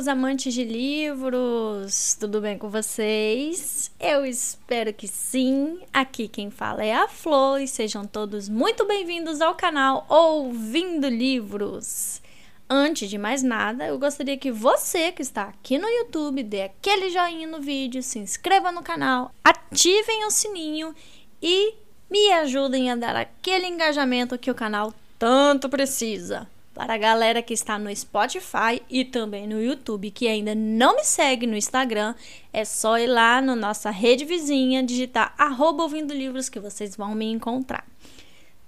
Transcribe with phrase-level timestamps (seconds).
[0.00, 2.16] meus amantes de livros!
[2.18, 3.90] Tudo bem com vocês?
[4.00, 5.78] Eu espero que sim.
[5.92, 12.22] Aqui quem fala é a Flor e sejam todos muito bem-vindos ao canal Ouvindo Livros.
[12.66, 17.10] Antes de mais nada, eu gostaria que você que está aqui no YouTube dê aquele
[17.10, 20.94] joinha no vídeo, se inscreva no canal, ativem o sininho
[21.42, 21.74] e
[22.10, 26.48] me ajudem a dar aquele engajamento que o canal tanto precisa.
[26.72, 31.04] Para a galera que está no Spotify e também no YouTube que ainda não me
[31.04, 32.14] segue no Instagram,
[32.52, 37.14] é só ir lá na nossa rede vizinha, digitar arroba ouvindo livros que vocês vão
[37.14, 37.84] me encontrar.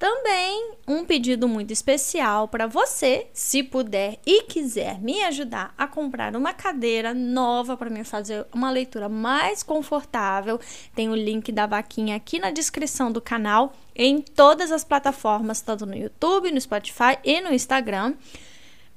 [0.03, 6.35] Também um pedido muito especial para você, se puder e quiser me ajudar a comprar
[6.35, 10.59] uma cadeira nova para mim fazer uma leitura mais confortável.
[10.93, 15.87] Tem o link da vaquinha aqui na descrição do canal, em todas as plataformas, tanto
[15.87, 18.15] no YouTube, no Spotify e no Instagram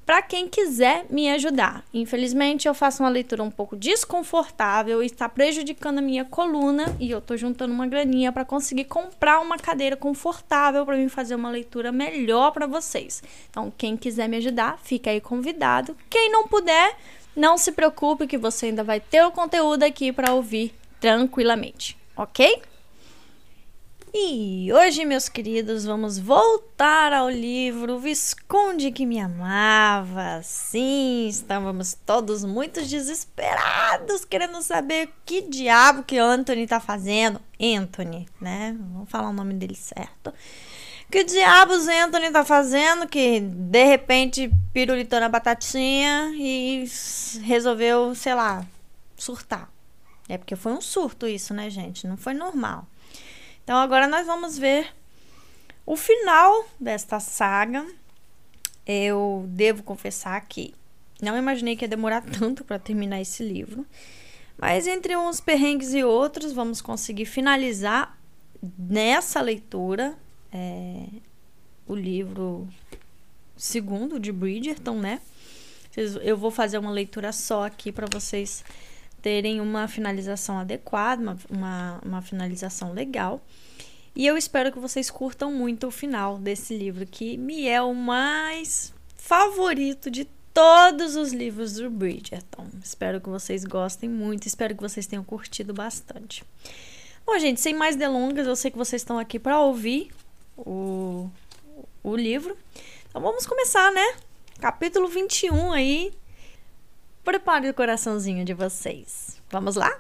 [0.06, 1.84] para quem quiser me ajudar.
[1.94, 7.10] Infelizmente, eu faço uma leitura um pouco desconfortável e está prejudicando a minha coluna e
[7.10, 11.50] eu estou juntando uma graninha para conseguir comprar uma cadeira confortável para mim fazer uma
[11.50, 13.24] leitura melhor para vocês.
[13.50, 15.98] Então, quem quiser me ajudar, fica aí convidado.
[16.10, 16.96] Quem não puder,
[17.36, 22.62] não se preocupe que você ainda vai ter o conteúdo aqui para ouvir tranquilamente, ok?
[24.18, 30.40] E hoje, meus queridos, vamos voltar ao livro Visconde que me amava.
[30.42, 37.42] Sim, estávamos todos muito desesperados, querendo saber que diabo que Anthony tá fazendo.
[37.62, 38.78] Anthony, né?
[38.94, 40.34] Vamos falar o nome dele certo.
[41.12, 46.86] Que diabos Anthony tá fazendo que de repente pirulitou na batatinha e
[47.44, 48.66] resolveu, sei lá,
[49.18, 49.70] surtar.
[50.30, 52.08] É porque foi um surto isso, né, gente?
[52.08, 52.88] Não foi normal.
[53.66, 54.94] Então agora nós vamos ver
[55.88, 57.84] o final desta saga.
[58.86, 60.72] Eu devo confessar que
[61.20, 63.84] não imaginei que ia demorar tanto para terminar esse livro.
[64.56, 68.16] Mas entre uns perrengues e outros, vamos conseguir finalizar
[68.78, 70.16] nessa leitura
[70.54, 71.08] é,
[71.88, 72.68] o livro
[73.58, 75.20] segundo de Bridgerton, né?
[76.22, 78.64] Eu vou fazer uma leitura só aqui para vocês
[79.26, 83.42] terem uma finalização adequada, uma, uma, uma finalização legal.
[84.16, 87.96] E eu espero que vocês curtam muito o final desse livro, que me é o
[87.96, 92.68] mais favorito de todos os livros do Bridgerton.
[92.84, 96.44] Espero que vocês gostem muito, espero que vocês tenham curtido bastante.
[97.26, 100.12] Bom, gente, sem mais delongas, eu sei que vocês estão aqui para ouvir
[100.56, 101.28] o,
[102.04, 102.56] o livro.
[103.10, 104.18] Então vamos começar, né?
[104.60, 106.14] Capítulo 21 aí,
[107.26, 109.42] Prepare o coraçãozinho de vocês.
[109.50, 110.00] Vamos lá?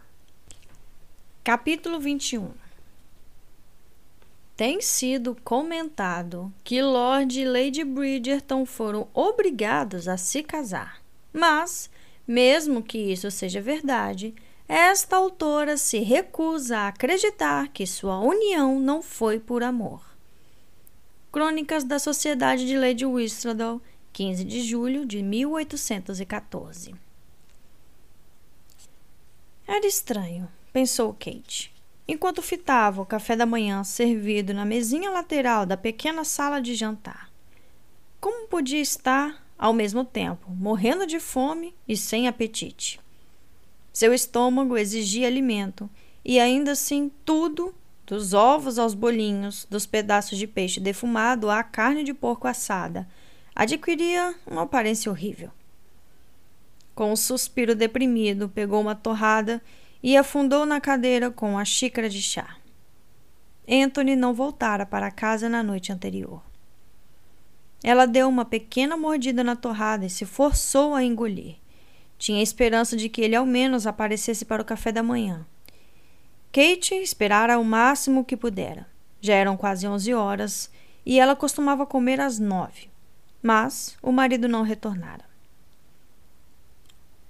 [1.44, 2.52] Capítulo 21
[4.56, 11.02] Tem sido comentado que Lord e Lady Bridgerton foram obrigados a se casar.
[11.34, 11.90] Mas,
[12.28, 14.36] mesmo que isso seja verdade,
[14.68, 20.16] esta autora se recusa a acreditar que sua união não foi por amor.
[21.32, 23.82] Crônicas da Sociedade de Lady Whistledown,
[24.14, 27.04] 15 de julho de 1814
[29.68, 31.74] era estranho, pensou Kate,
[32.08, 37.32] enquanto fitava o café da manhã servido na mesinha lateral da pequena sala de jantar.
[38.22, 43.00] Como podia estar, ao mesmo tempo, morrendo de fome e sem apetite?
[43.92, 45.90] Seu estômago exigia alimento
[46.24, 47.74] e ainda assim tudo,
[48.06, 53.08] dos ovos aos bolinhos, dos pedaços de peixe defumado à carne de porco assada,
[53.56, 55.52] adquiria uma aparência horrível.
[56.96, 59.62] Com um suspiro deprimido, pegou uma torrada
[60.02, 62.56] e afundou na cadeira com a xícara de chá.
[63.70, 66.42] Anthony não voltara para casa na noite anterior.
[67.84, 71.58] Ela deu uma pequena mordida na torrada e se forçou a engolir.
[72.18, 75.46] Tinha esperança de que ele ao menos aparecesse para o café da manhã.
[76.54, 78.88] Kate esperara o máximo que pudera.
[79.20, 80.72] Já eram quase onze horas
[81.06, 82.90] e ela costumava comer às nove.
[83.44, 85.25] Mas o marido não retornara.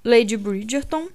[0.08, 1.10] Lady Bridgerton.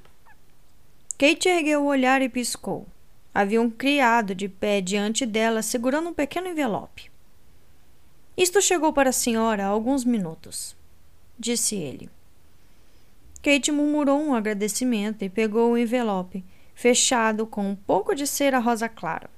[1.16, 2.88] Kate ergueu o olhar e piscou.
[3.32, 7.08] Havia um criado de pé diante dela, segurando um pequeno envelope.
[8.36, 10.74] Isto chegou para a senhora há alguns minutos,
[11.38, 12.10] disse ele.
[13.40, 16.44] Kate murmurou um agradecimento e pegou o envelope,
[16.74, 19.30] fechado com um pouco de cera rosa clara.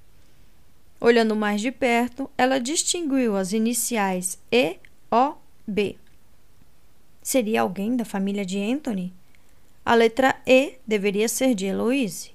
[0.99, 4.79] Olhando mais de perto, ela distinguiu as iniciais E,
[5.11, 5.35] O,
[5.67, 5.97] B.
[7.23, 9.13] Seria alguém da família de Anthony?
[9.85, 12.33] A letra E deveria ser de Heloise.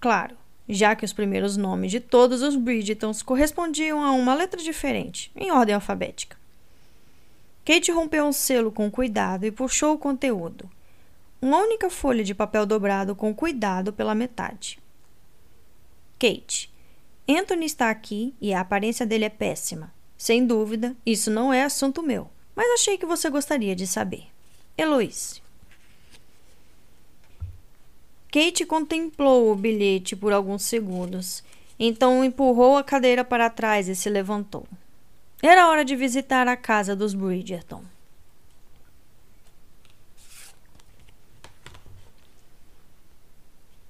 [0.00, 5.30] Claro, já que os primeiros nomes de todos os Bridgetons correspondiam a uma letra diferente,
[5.36, 6.38] em ordem alfabética.
[7.64, 10.68] Kate rompeu um selo com cuidado e puxou o conteúdo.
[11.42, 14.78] uma única folha de papel dobrado com cuidado pela metade.
[16.18, 16.70] Kate,
[17.28, 19.92] Anthony está aqui e a aparência dele é péssima.
[20.18, 24.26] Sem dúvida, isso não é assunto meu, mas achei que você gostaria de saber.
[24.76, 25.40] Heloíse.
[28.30, 31.42] Kate contemplou o bilhete por alguns segundos,
[31.78, 34.66] então empurrou a cadeira para trás e se levantou.
[35.42, 37.82] Era hora de visitar a casa dos Bridgerton.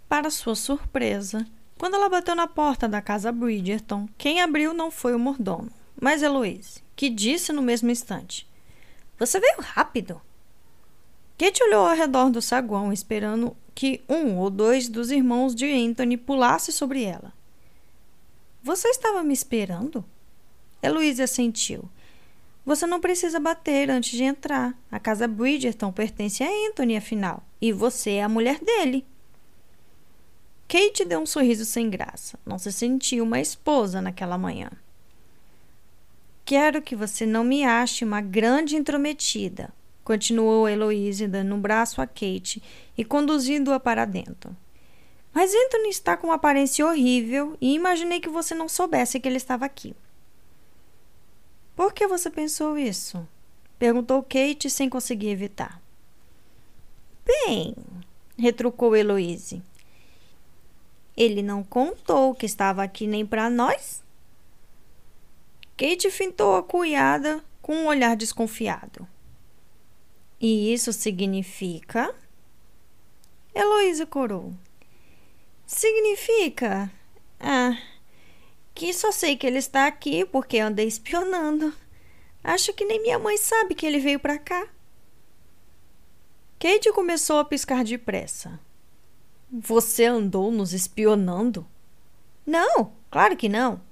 [0.09, 1.47] Para sua surpresa,
[1.77, 5.71] quando ela bateu na porta da casa Bridgerton, quem abriu não foi o mordomo,
[6.01, 8.49] mas Heloise, que disse no mesmo instante:
[9.19, 10.21] Você veio rápido.
[11.37, 16.19] Kate olhou ao redor do saguão, esperando que um ou dois dos irmãos de Anthony
[16.19, 17.33] pulasse sobre ela.
[18.63, 20.05] Você estava me esperando?
[20.83, 21.89] Heloísa assentiu.
[22.67, 24.79] Você não precisa bater antes de entrar.
[24.93, 29.03] A casa Bridgerton pertence a Anthony, afinal, e você é a mulher dele.
[30.69, 32.39] Kate deu um sorriso sem graça.
[32.45, 34.71] Não se sentiu uma esposa naquela manhã.
[36.45, 39.73] Quero que você não me ache uma grande intrometida,
[40.11, 42.61] continuou Heloise, dando um braço a Kate
[42.99, 44.57] e conduzindo-a para dentro.
[45.33, 49.37] Mas Anthony está com uma aparência horrível e imaginei que você não soubesse que ele
[49.37, 49.95] estava aqui.
[51.77, 53.25] Por que você pensou isso?
[53.79, 55.81] perguntou Kate sem conseguir evitar.
[57.25, 57.77] Bem,
[58.37, 59.63] retrucou Heloise.
[61.17, 64.03] Ele não contou que estava aqui nem para nós?
[65.77, 69.07] Kate fintou a cunhada com um olhar desconfiado.
[70.41, 72.15] E isso significa?
[73.55, 74.55] Heloísa corou.
[75.67, 76.91] Significa.
[77.39, 77.77] Ah,
[78.75, 81.75] que só sei que ele está aqui porque andei espionando.
[82.43, 84.67] Acho que nem minha mãe sabe que ele veio para cá.
[86.59, 88.59] Kate começou a piscar depressa.
[89.53, 91.67] Você andou nos espionando?
[92.47, 93.83] Não, claro que não.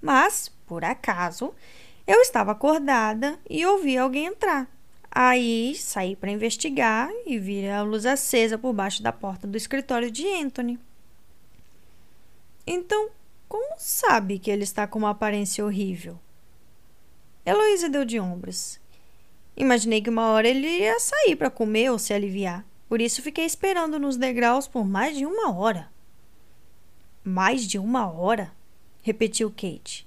[0.00, 1.54] Mas, por acaso,
[2.06, 4.68] eu estava acordada e ouvi alguém entrar.
[5.14, 10.10] Aí saí para investigar e vi a luz acesa por baixo da porta do escritório
[10.10, 10.78] de Anthony.
[12.66, 13.10] Então,
[13.46, 16.18] como sabe que ele está com uma aparência horrível?
[17.44, 18.80] Heloísa deu de ombros.
[19.54, 22.64] Imaginei que uma hora ele iria sair para comer ou se aliviar.
[22.88, 25.92] Por isso fiquei esperando nos degraus por mais de uma hora.
[27.22, 28.50] Mais de uma hora?
[29.02, 30.06] repetiu Kate.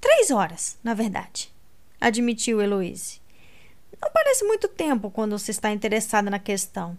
[0.00, 1.52] Três horas, na verdade,
[2.00, 3.20] admitiu Heloise.
[4.00, 6.96] Não parece muito tempo quando você está interessada na questão.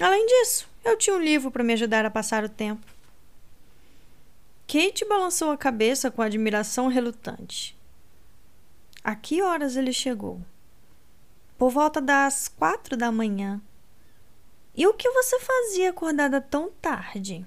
[0.00, 2.86] Além disso, eu tinha um livro para me ajudar a passar o tempo.
[4.66, 7.76] Kate balançou a cabeça com admiração relutante.
[9.02, 10.40] A que horas ele chegou?
[11.56, 13.60] Por volta das quatro da manhã.
[14.76, 17.44] E o que você fazia acordada tão tarde?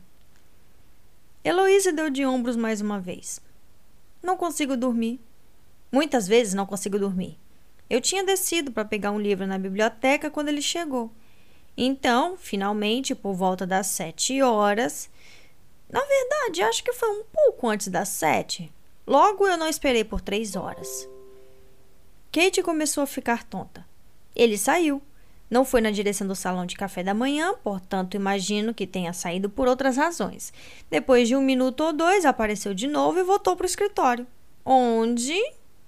[1.44, 3.40] Heloísa deu de ombros mais uma vez.
[4.22, 5.20] Não consigo dormir.
[5.92, 7.38] Muitas vezes não consigo dormir.
[7.92, 11.12] Eu tinha descido para pegar um livro na biblioteca quando ele chegou.
[11.76, 15.10] Então, finalmente, por volta das sete horas.
[15.90, 18.72] Na verdade, acho que foi um pouco antes das sete.
[19.06, 21.06] Logo eu não esperei por três horas.
[22.32, 23.86] Kate começou a ficar tonta.
[24.34, 25.02] Ele saiu.
[25.50, 29.50] Não foi na direção do salão de café da manhã, portanto, imagino que tenha saído
[29.50, 30.54] por outras razões.
[30.90, 34.26] Depois de um minuto ou dois, apareceu de novo e voltou para o escritório.
[34.64, 35.38] Onde?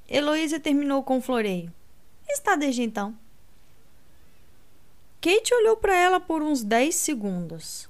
[0.10, 1.72] Heloísa terminou com o floreio.
[2.34, 3.16] Está desde então.
[5.22, 7.88] Kate olhou para ela por uns dez segundos.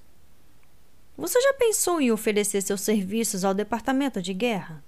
[1.17, 4.83] Você já pensou em oferecer seus serviços ao departamento de guerra?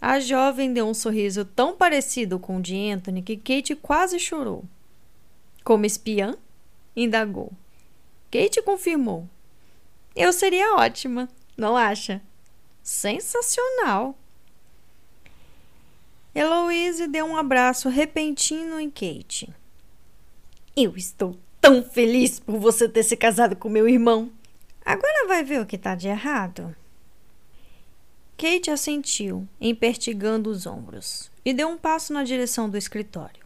[0.00, 4.64] A jovem deu um sorriso tão parecido com o de Anthony que Kate quase chorou.
[5.64, 6.36] Como espiã?
[6.94, 7.52] indagou.
[8.30, 9.28] Kate confirmou.
[10.14, 12.22] Eu seria ótima, não acha?
[12.82, 14.17] Sensacional!
[16.38, 19.52] Heloise deu um abraço repentino em Kate.
[20.76, 24.30] Eu estou tão feliz por você ter se casado com meu irmão.
[24.86, 26.76] Agora vai ver o que está de errado.
[28.36, 33.44] Kate assentiu, empertigando os ombros, e deu um passo na direção do escritório.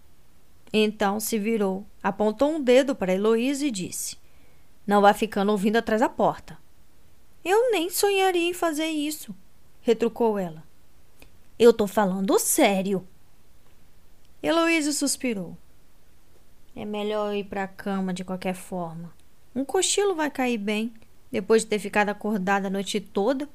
[0.71, 4.19] Então se virou, apontou um dedo para Heloísa e disse:
[4.87, 6.59] Não vá ficando ouvindo atrás da porta.
[7.43, 9.35] Eu nem sonharia em fazer isso,
[9.81, 10.71] retrucou ela.
[11.63, 13.07] Eu tô falando sério.
[14.43, 15.57] Heloísa suspirou.
[16.75, 19.13] É melhor ir para a cama de qualquer forma.
[19.55, 20.93] Um cochilo vai cair bem,
[21.31, 23.49] depois de ter ficado acordada a noite toda.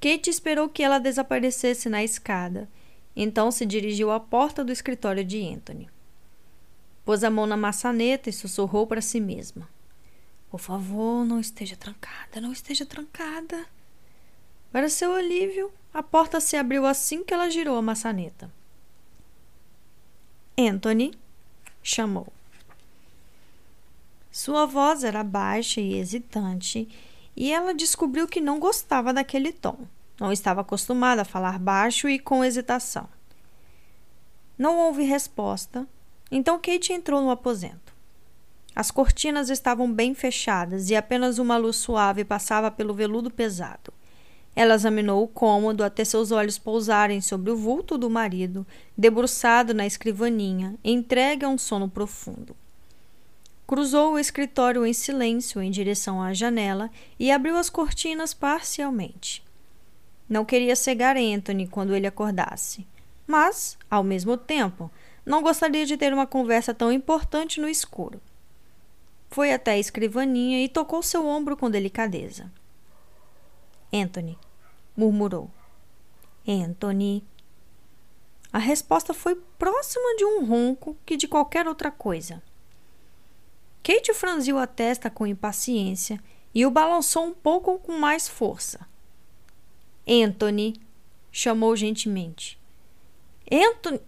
[0.00, 2.66] Kate esperou que ela desaparecesse na escada
[3.14, 5.90] então se dirigiu à porta do escritório de Anthony.
[7.04, 9.68] Pôs a mão na maçaneta e sussurrou para si mesma:
[10.50, 13.66] Por favor, não esteja trancada, não esteja trancada.
[14.70, 18.52] Para seu alívio, a porta se abriu assim que ela girou a maçaneta.
[20.58, 21.14] Anthony
[21.82, 22.30] chamou.
[24.30, 26.86] Sua voz era baixa e hesitante,
[27.34, 29.86] e ela descobriu que não gostava daquele tom.
[30.20, 33.08] Não estava acostumada a falar baixo e com hesitação.
[34.58, 35.88] Não houve resposta,
[36.30, 37.94] então Kate entrou no aposento.
[38.74, 43.94] As cortinas estavam bem fechadas e apenas uma luz suave passava pelo veludo pesado.
[44.56, 49.86] Ela examinou o cômodo até seus olhos pousarem sobre o vulto do marido, debruçado na
[49.86, 52.56] escrivaninha, entregue a um sono profundo.
[53.66, 59.44] Cruzou o escritório em silêncio em direção à janela e abriu as cortinas parcialmente.
[60.26, 62.86] Não queria cegar Anthony quando ele acordasse,
[63.26, 64.90] mas, ao mesmo tempo,
[65.24, 68.22] não gostaria de ter uma conversa tão importante no escuro.
[69.28, 72.50] Foi até a escrivaninha e tocou seu ombro com delicadeza.
[73.92, 74.38] Anthony,
[74.96, 75.50] murmurou.
[76.46, 77.24] Anthony.
[78.52, 82.42] A resposta foi próxima de um ronco que de qualquer outra coisa.
[83.82, 86.20] Kate franziu a testa com impaciência
[86.54, 88.86] e o balançou um pouco com mais força.
[90.08, 90.80] Anthony,
[91.30, 92.58] chamou gentilmente.
[93.50, 94.00] Anthony.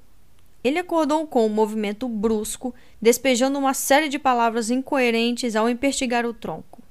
[0.65, 6.35] Ele acordou com um movimento brusco, despejando uma série de palavras incoerentes ao investigar o
[6.35, 6.83] tronco.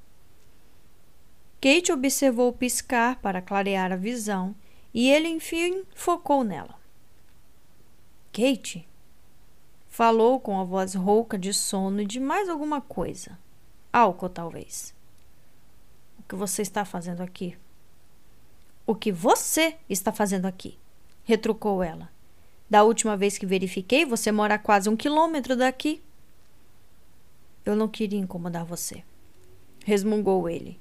[1.59, 4.55] Kate observou piscar para clarear a visão
[4.93, 6.75] e ele enfim focou nela.
[8.31, 8.87] Kate
[9.87, 13.37] falou com a voz rouca de sono e de mais alguma coisa.
[13.91, 14.93] Álcool, talvez.
[16.19, 17.57] O que você está fazendo aqui?
[18.85, 20.77] O que você está fazendo aqui?
[21.23, 22.09] retrucou ela.
[22.69, 26.01] Da última vez que verifiquei, você mora a quase um quilômetro daqui.
[27.65, 29.03] Eu não queria incomodar você,
[29.83, 30.79] resmungou ele.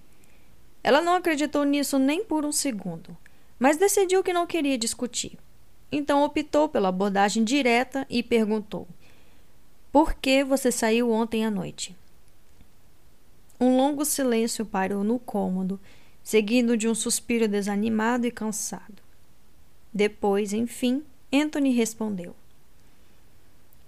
[0.86, 3.16] Ela não acreditou nisso nem por um segundo,
[3.58, 5.36] mas decidiu que não queria discutir.
[5.90, 8.86] Então optou pela abordagem direta e perguntou:
[9.90, 11.96] Por que você saiu ontem à noite?
[13.58, 15.80] Um longo silêncio parou no cômodo,
[16.22, 19.02] seguido de um suspiro desanimado e cansado.
[19.92, 21.02] Depois, enfim,
[21.32, 22.32] Anthony respondeu: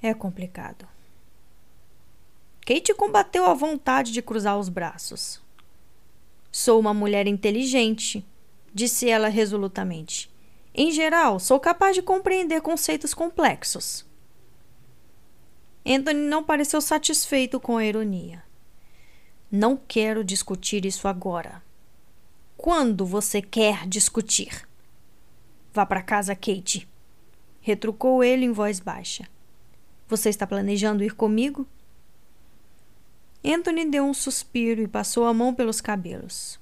[0.02, 0.85] É complicado.
[2.67, 5.40] Kate combateu a vontade de cruzar os braços.
[6.50, 8.26] Sou uma mulher inteligente,
[8.73, 10.31] disse ela resolutamente.
[10.75, 14.05] Em geral, sou capaz de compreender conceitos complexos.
[15.87, 18.43] Anthony não pareceu satisfeito com a ironia.
[19.50, 21.62] Não quero discutir isso agora.
[22.57, 24.69] Quando você quer discutir?
[25.73, 26.88] Vá para casa, Kate
[27.69, 29.28] retrucou ele em voz baixa.
[30.09, 31.67] Você está planejando ir comigo?
[33.50, 36.61] Anthony deu um suspiro e passou a mão pelos cabelos.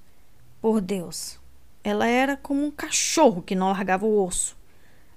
[0.60, 1.36] Por Deus,
[1.82, 4.56] ela era como um cachorro que não largava o osso.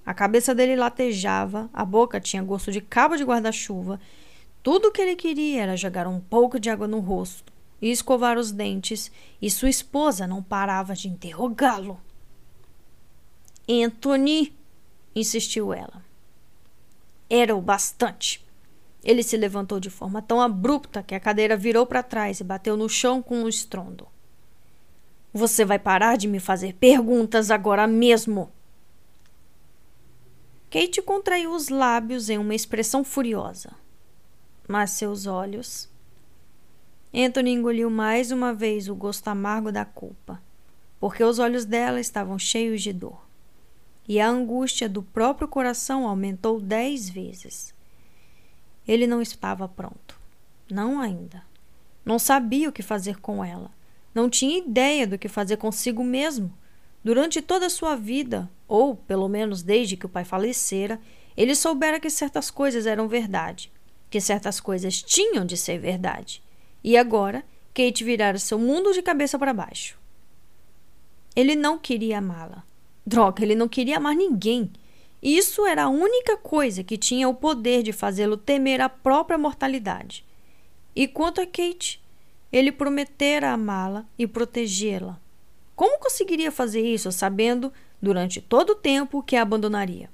[0.03, 3.99] A cabeça dele latejava, a boca tinha gosto de cabo de guarda-chuva.
[4.63, 8.39] Tudo o que ele queria era jogar um pouco de água no rosto e escovar
[8.39, 12.01] os dentes, e sua esposa não parava de interrogá-lo.
[13.69, 14.57] Anthony,
[15.15, 16.03] insistiu ela.
[17.29, 18.43] Era o bastante.
[19.09, 22.77] Ele se levantou de forma tão abrupta que a cadeira virou para trás e bateu
[22.77, 24.07] no chão com um estrondo.
[25.33, 28.51] Você vai parar de me fazer perguntas agora mesmo.
[30.69, 33.71] Kate contraiu os lábios em uma expressão furiosa.
[34.67, 35.89] Mas seus olhos.
[37.11, 40.39] Anthony engoliu mais uma vez o gosto amargo da culpa,
[40.99, 43.27] porque os olhos dela estavam cheios de dor
[44.07, 47.73] e a angústia do próprio coração aumentou dez vezes.
[48.89, 50.19] Ele não estava pronto.
[50.67, 51.43] Não ainda.
[52.03, 53.69] Não sabia o que fazer com ela.
[54.15, 56.51] Não tinha ideia do que fazer consigo mesmo.
[57.03, 60.99] Durante toda a sua vida, ou pelo menos desde que o pai falecera,
[61.37, 63.71] ele soubera que certas coisas eram verdade,
[64.09, 66.41] que certas coisas tinham de ser verdade.
[66.83, 69.99] E agora, Kate virara seu mundo de cabeça para baixo.
[71.35, 72.63] Ele não queria amá-la.
[73.05, 74.71] Droga, ele não queria amar ninguém.
[75.21, 80.25] Isso era a única coisa que tinha o poder de fazê-lo temer a própria mortalidade.
[80.95, 82.01] E quanto a Kate,
[82.51, 85.19] ele prometera amá-la e protegê-la.
[85.75, 87.71] Como conseguiria fazer isso sabendo,
[88.01, 90.09] durante todo o tempo, que a abandonaria?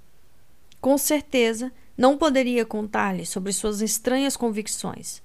[0.81, 5.21] Com certeza, não poderia contar-lhe sobre suas estranhas convicções.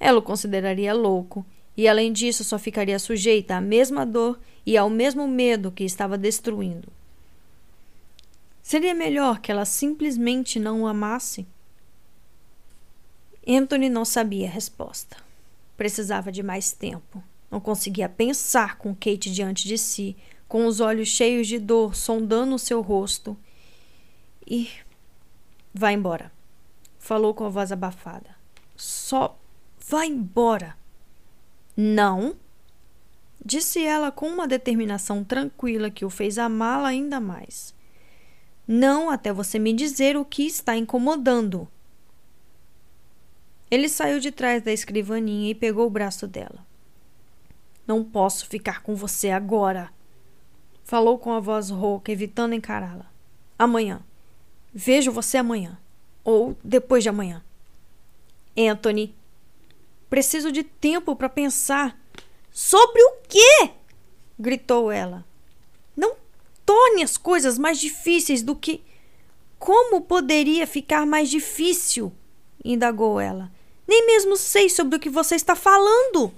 [0.00, 1.44] Ela o consideraria louco
[1.76, 6.16] e, além disso, só ficaria sujeita à mesma dor e ao mesmo medo que estava
[6.16, 6.88] destruindo.
[8.66, 11.46] Seria melhor que ela simplesmente não o amasse?
[13.46, 15.18] Anthony não sabia a resposta.
[15.76, 17.22] Precisava de mais tempo.
[17.48, 20.16] Não conseguia pensar com Kate diante de si,
[20.48, 23.36] com os olhos cheios de dor sondando o seu rosto.
[24.44, 24.68] E.
[25.72, 26.32] Vá embora.
[26.98, 28.34] Falou com a voz abafada.
[28.74, 29.38] Só
[29.78, 30.76] vá embora.
[31.76, 32.34] Não,
[33.44, 37.75] disse ela com uma determinação tranquila que o fez amá-la ainda mais.
[38.66, 41.68] Não até você me dizer o que está incomodando.
[43.70, 46.64] Ele saiu de trás da escrivaninha e pegou o braço dela.
[47.86, 49.90] Não posso ficar com você agora.
[50.84, 53.10] Falou com a voz rouca, evitando encará-la.
[53.58, 54.02] Amanhã.
[54.74, 55.78] Vejo você amanhã.
[56.24, 57.42] Ou depois de amanhã.
[58.56, 59.14] Anthony.
[60.10, 61.98] Preciso de tempo para pensar.
[62.52, 63.70] Sobre o quê?
[64.38, 65.24] gritou ela.
[66.66, 68.82] Torne as coisas mais difíceis do que.
[69.58, 72.12] Como poderia ficar mais difícil?
[72.64, 73.52] indagou ela.
[73.86, 76.32] Nem mesmo sei sobre o que você está falando.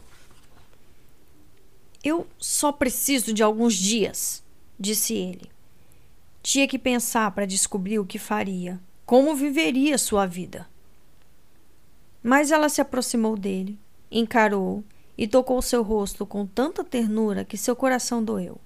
[2.04, 4.44] Eu só preciso de alguns dias,
[4.78, 5.50] disse ele.
[6.42, 10.68] Tinha que pensar para descobrir o que faria, como viveria sua vida.
[12.22, 13.78] Mas ela se aproximou dele,
[14.10, 14.84] encarou
[15.16, 18.60] e tocou seu rosto com tanta ternura que seu coração doeu.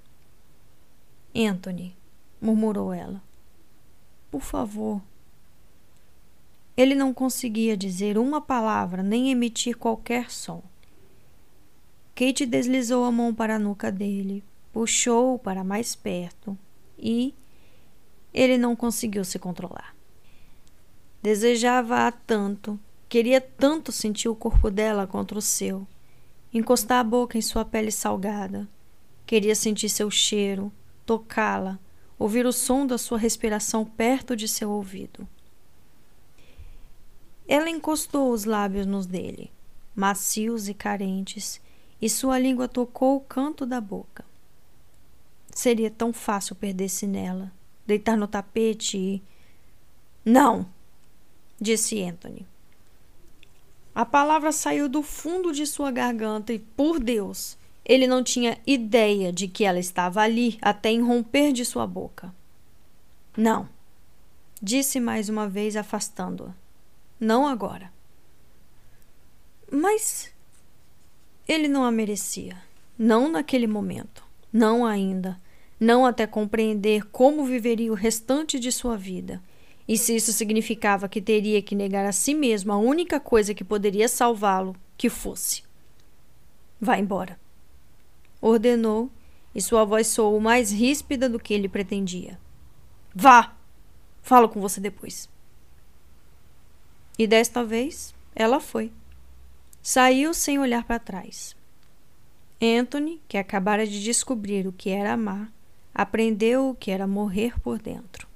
[1.35, 1.97] Anthony,
[2.41, 3.23] murmurou ela.
[4.31, 5.01] Por favor.
[6.77, 10.63] Ele não conseguia dizer uma palavra nem emitir qualquer som.
[12.15, 16.57] Kate deslizou a mão para a nuca dele, puxou-o para mais perto
[16.99, 17.35] e
[18.33, 19.95] ele não conseguiu se controlar.
[21.23, 25.87] Desejava-a tanto, queria tanto sentir o corpo dela contra o seu,
[26.53, 28.69] encostar a boca em sua pele salgada.
[29.27, 30.73] Queria sentir seu cheiro,
[31.05, 31.79] tocá-la,
[32.19, 35.27] ouvir o som da sua respiração perto de seu ouvido.
[37.47, 39.51] Ela encostou os lábios nos dele,
[39.95, 41.61] macios e carentes,
[42.01, 44.25] e sua língua tocou o canto da boca.
[45.55, 47.53] Seria tão fácil perder-se nela,
[47.87, 49.23] deitar no tapete e.
[50.25, 50.67] Não!
[51.61, 52.47] disse Anthony.
[53.95, 59.33] A palavra saiu do fundo de sua garganta e, por Deus, ele não tinha ideia
[59.33, 62.33] de que ela estava ali até irromper de sua boca.
[63.37, 63.69] Não,
[64.61, 66.55] disse mais uma vez, afastando-a.
[67.19, 67.93] Não agora.
[69.71, 70.33] Mas
[71.49, 72.57] ele não a merecia.
[72.97, 74.25] Não naquele momento.
[74.53, 75.41] Não ainda.
[75.81, 79.43] Não até compreender como viveria o restante de sua vida.
[79.89, 83.65] E se isso significava que teria que negar a si mesmo a única coisa que
[83.65, 85.65] poderia salvá-lo, que fosse.
[86.81, 87.42] Vá embora
[88.43, 89.11] ordenou,
[89.55, 92.39] e sua voz soou mais ríspida do que ele pretendia.
[93.15, 93.55] Vá!
[94.23, 95.29] Falo com você depois.
[97.19, 98.93] E desta vez ela foi.
[99.83, 101.57] Saiu sem olhar para trás.
[102.61, 105.53] Anthony, que acabara de descobrir o que era amar,
[105.93, 108.29] aprendeu o que era morrer por dentro.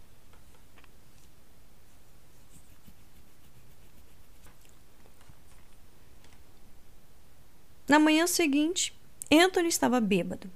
[7.89, 8.93] Na manhã seguinte,
[9.33, 10.51] Anthony estava bêbado.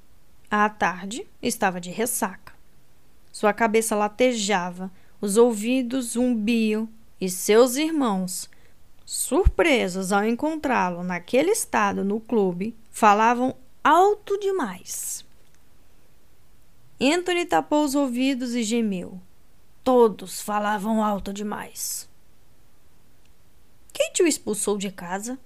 [0.50, 2.52] À tarde, estava de ressaca.
[3.33, 6.88] Sua cabeça latejava, os ouvidos zumbiam
[7.20, 8.48] e seus irmãos,
[9.04, 15.24] surpresos ao encontrá-lo naquele estado no clube, falavam alto demais.
[17.00, 19.20] Anthony tapou os ouvidos e gemeu.
[19.83, 22.09] Todos falavam alto demais.
[23.92, 25.38] Quem te o expulsou de casa?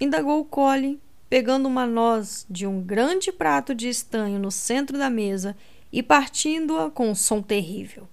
[0.00, 1.00] Indagou Colin,
[1.34, 5.56] pegando uma noz de um grande prato de estanho no centro da mesa
[5.92, 8.06] e partindo-a com um som terrível.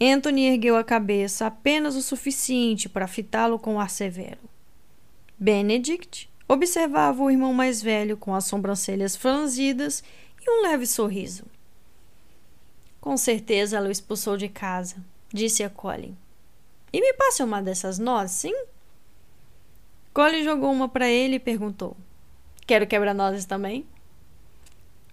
[0.00, 4.40] Anthony ergueu a cabeça apenas o suficiente para fitá-lo com ar severo.
[5.38, 10.02] Benedict observava o irmão mais velho com as sobrancelhas franzidas
[10.40, 11.44] e um leve sorriso.
[12.98, 14.96] Com certeza ela o expulsou de casa,
[15.30, 16.16] disse a Colin.
[16.94, 18.54] E me passe uma dessas nozes, sim?
[20.12, 21.96] Colin jogou uma para ele e perguntou:
[22.66, 23.86] Quero quebra-nozes também?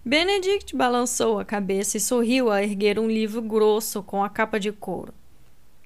[0.04, 4.72] Benedict balançou a cabeça e sorriu a erguer um livro grosso com a capa de
[4.72, 5.12] couro.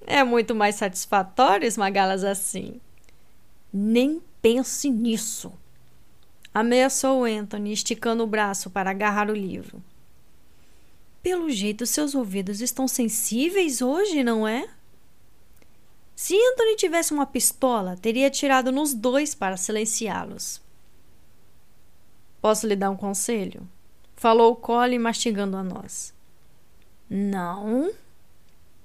[0.07, 2.81] É muito mais satisfatório esmagá-las assim.
[3.73, 5.53] Nem pense nisso.
[6.55, 9.83] Ameaçou Anthony, esticando o braço para agarrar o livro.
[11.23, 14.69] Pelo jeito, seus ouvidos estão sensíveis hoje, não é?
[16.23, 20.63] Se Anthony tivesse uma pistola, teria atirado nos dois para silenciá-los.
[22.41, 23.69] Posso lhe dar um conselho?
[24.15, 26.15] Falou Colin mastigando a noz.
[27.11, 27.91] Não,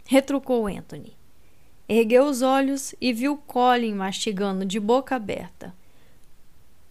[0.04, 1.16] retrucou Anthony.
[1.88, 5.76] Ergueu os olhos e viu Colin mastigando de boca aberta.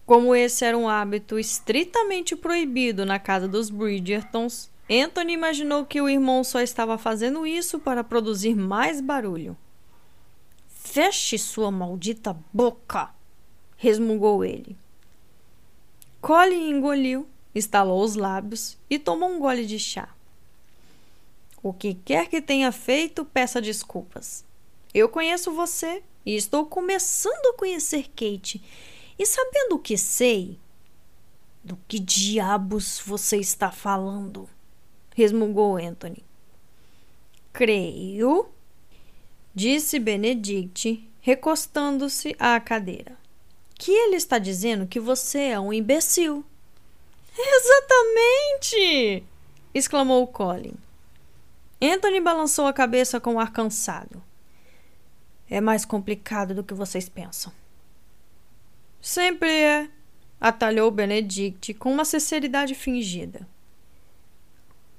[0.05, 6.07] Como esse era um hábito estritamente proibido na casa dos Bridgertons, Anthony imaginou que o
[6.07, 9.57] irmão só estava fazendo isso para produzir mais barulho.
[10.89, 13.13] Feche sua maldita boca!
[13.75, 14.75] resmungou ele.
[16.21, 20.09] Colin engoliu, estalou os lábios e tomou um gole de chá.
[21.61, 24.45] O que quer que tenha feito, peça desculpas.
[24.93, 28.63] Eu conheço você e estou começando a conhecer Kate.
[29.19, 30.57] E sabendo o que sei,
[31.63, 34.49] do que diabos você está falando?
[35.13, 36.23] resmungou Anthony.
[37.51, 38.49] Creio,
[39.57, 43.17] disse Benedict, recostando-se à cadeira,
[43.73, 46.45] que ele está dizendo que você é um imbecil.
[47.35, 49.23] Exatamente!
[49.73, 50.75] exclamou Colin.
[51.81, 54.21] Anthony balançou a cabeça com um ar cansado.
[55.49, 57.51] É mais complicado do que vocês pensam.
[59.01, 59.89] Sempre é,
[60.39, 63.47] atalhou Benedict com uma sinceridade fingida.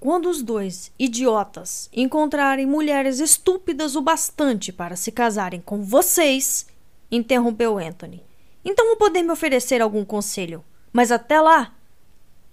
[0.00, 6.66] Quando os dois idiotas encontrarem mulheres estúpidas o bastante para se casarem com vocês,
[7.10, 8.22] interrompeu Anthony.
[8.64, 10.64] Então vou poder me oferecer algum conselho.
[10.92, 11.74] Mas até lá,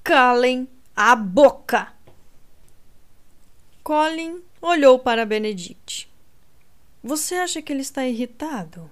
[0.04, 1.94] calem a boca.
[3.84, 6.12] Colin olhou para Benedict.
[7.04, 8.90] Você acha que ele está irritado?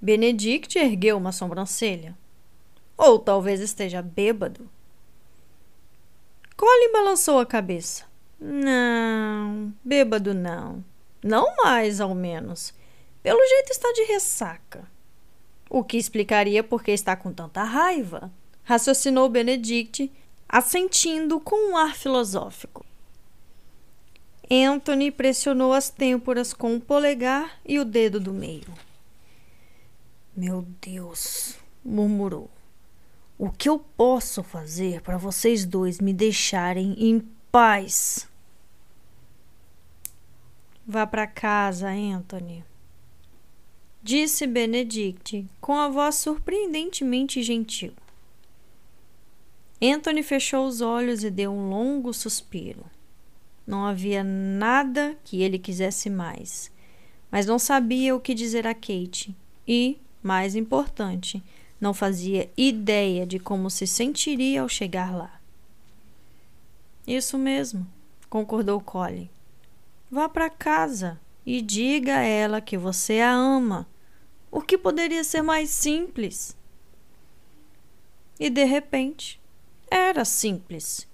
[0.00, 2.18] Benedict ergueu uma sobrancelha.
[2.96, 4.68] Ou talvez esteja bêbado.
[6.60, 8.04] Colin balançou a cabeça.
[8.38, 10.84] Não, bêbado não.
[11.24, 12.74] Não mais, ao menos.
[13.22, 14.86] Pelo jeito está de ressaca.
[15.70, 18.30] O que explicaria por que está com tanta raiva,
[18.62, 20.12] raciocinou Benedict,
[20.46, 22.84] assentindo com um ar filosófico.
[24.50, 28.68] Anthony pressionou as têmporas com o polegar e o dedo do meio.
[30.36, 32.50] Meu Deus, murmurou.
[33.42, 38.28] O que eu posso fazer para vocês dois me deixarem em paz?
[40.86, 42.62] Vá para casa, Anthony.
[44.02, 47.94] Disse Benedict com a voz surpreendentemente gentil.
[49.80, 52.84] Anthony fechou os olhos e deu um longo suspiro.
[53.66, 56.70] Não havia nada que ele quisesse mais,
[57.30, 59.34] mas não sabia o que dizer a Kate
[59.66, 61.42] e, mais importante,
[61.80, 65.40] não fazia ideia de como se sentiria ao chegar lá.
[67.06, 67.86] Isso mesmo,
[68.28, 69.30] concordou Colin.
[70.10, 73.88] Vá para casa e diga a ela que você a ama.
[74.50, 76.56] O que poderia ser mais simples?
[78.38, 79.40] E de repente,
[79.90, 81.08] era simples.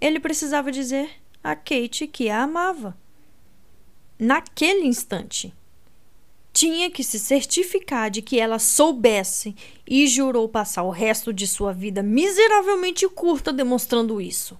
[0.00, 2.96] Ele precisava dizer a Kate que a amava.
[4.18, 5.54] Naquele instante.
[6.52, 9.54] Tinha que se certificar de que ela soubesse
[9.86, 14.58] e jurou passar o resto de sua vida miseravelmente curta demonstrando isso.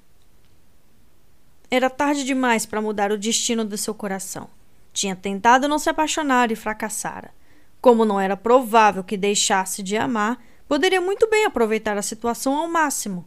[1.70, 4.48] Era tarde demais para mudar o destino do seu coração.
[4.92, 7.32] Tinha tentado não se apaixonar e fracassara.
[7.80, 12.68] Como não era provável que deixasse de amar, poderia muito bem aproveitar a situação ao
[12.68, 13.24] máximo.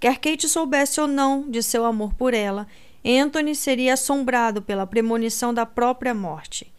[0.00, 2.66] Quer Kate soubesse ou não de seu amor por ela,
[3.04, 6.72] Anthony seria assombrado pela premonição da própria morte.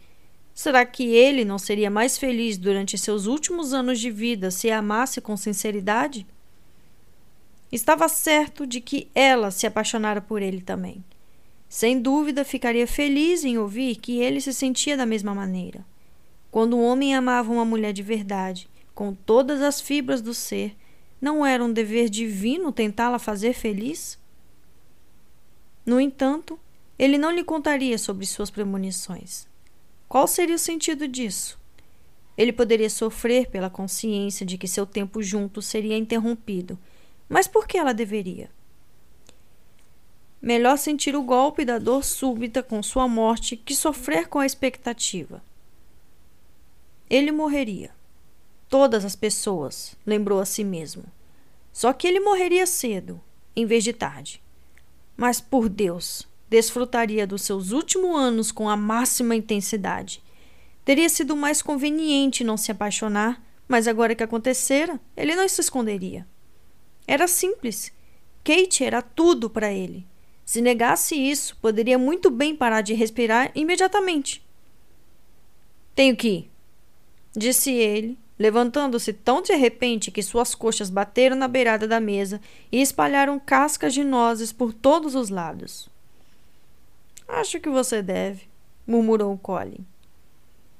[0.54, 4.78] Será que ele não seria mais feliz durante seus últimos anos de vida se a
[4.78, 6.24] amasse com sinceridade?
[7.72, 11.04] Estava certo de que ela se apaixonara por ele também.
[11.68, 15.84] Sem dúvida, ficaria feliz em ouvir que ele se sentia da mesma maneira.
[16.52, 20.76] Quando um homem amava uma mulher de verdade, com todas as fibras do ser,
[21.20, 24.16] não era um dever divino tentá-la fazer feliz?
[25.84, 26.56] No entanto,
[26.96, 29.52] ele não lhe contaria sobre suas premonições.
[30.08, 31.58] Qual seria o sentido disso?
[32.36, 36.78] Ele poderia sofrer pela consciência de que seu tempo junto seria interrompido,
[37.28, 38.50] mas por que ela deveria?
[40.40, 45.42] Melhor sentir o golpe da dor súbita com sua morte que sofrer com a expectativa.
[47.08, 47.90] Ele morreria
[48.74, 51.04] todas as pessoas, lembrou a si mesmo.
[51.72, 53.20] Só que ele morreria cedo,
[53.54, 54.42] em vez de tarde.
[55.16, 60.22] Mas por Deus, desfrutaria dos seus últimos anos com a máxima intensidade.
[60.84, 66.26] Teria sido mais conveniente não se apaixonar, mas agora que acontecera, ele não se esconderia.
[67.06, 67.92] Era simples.
[68.42, 70.06] Kate era tudo para ele.
[70.44, 74.44] Se negasse isso, poderia muito bem parar de respirar imediatamente.
[75.94, 76.50] Tenho que ir,
[77.34, 82.82] disse ele, levantando-se tão de repente que suas coxas bateram na beirada da mesa e
[82.82, 85.88] espalharam cascas de nozes por todos os lados.
[87.26, 88.48] Acho que você deve,
[88.86, 89.84] murmurou Colin.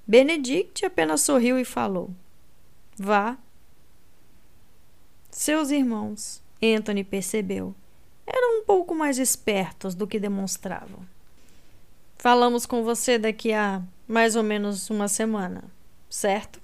[0.06, 2.10] Benedict apenas sorriu e falou:
[2.96, 3.38] Vá.
[5.30, 7.74] Seus irmãos, Anthony percebeu,
[8.26, 11.00] eram um pouco mais espertos do que demonstravam.
[12.16, 15.64] Falamos com você daqui a mais ou menos uma semana,
[16.08, 16.60] certo?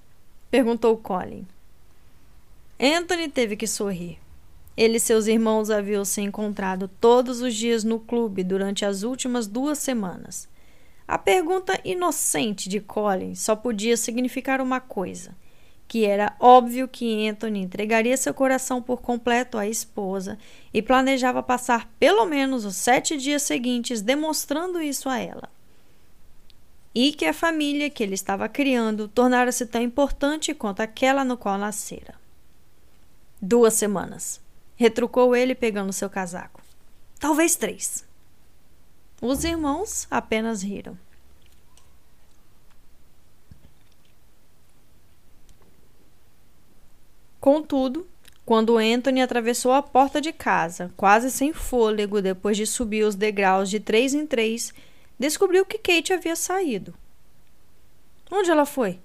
[0.51, 1.47] perguntou Colin.
[2.79, 4.19] Anthony teve que sorrir.
[4.81, 9.47] Ele e seus irmãos haviam se encontrado todos os dias no clube durante as últimas
[9.47, 10.49] duas semanas.
[11.07, 15.37] A pergunta inocente de Colin só podia significar uma coisa:
[15.87, 20.39] que era óbvio que Anthony entregaria seu coração por completo à esposa
[20.73, 25.51] e planejava passar pelo menos os sete dias seguintes demonstrando isso a ela.
[26.95, 31.59] E que a família que ele estava criando tornara-se tão importante quanto aquela no qual
[31.59, 32.15] nascera.
[33.43, 34.41] Duas semanas,
[34.81, 36.63] retrucou ele pegando seu casaco.
[37.19, 38.03] Talvez três.
[39.21, 40.97] Os irmãos apenas riram.
[47.39, 48.07] Contudo,
[48.47, 53.69] quando Anthony atravessou a porta de casa, quase sem fôlego, depois de subir os degraus
[53.69, 54.73] de três em três,
[55.19, 56.95] descobriu que Kate havia saído.
[58.31, 58.99] Onde ela foi?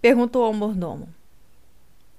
[0.00, 1.12] perguntou ao mordomo.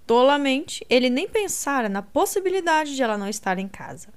[0.05, 4.09] Tolamente, ele nem pensara na possibilidade de ela não estar em casa.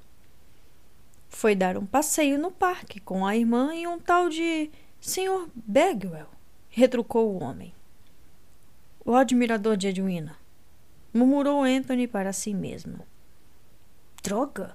[1.29, 4.71] Foi dar um passeio no parque com a irmã e um tal de
[5.01, 5.49] Sr.
[5.55, 6.29] Bagwell,
[6.69, 7.73] retrucou o homem.
[9.05, 10.37] O admirador de Edwina
[11.17, 13.01] murmurou Anthony para si mesmo.
[14.23, 14.75] Droga!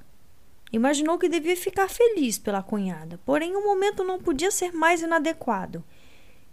[0.74, 5.84] Imaginou que devia ficar feliz pela cunhada, porém o momento não podia ser mais inadequado.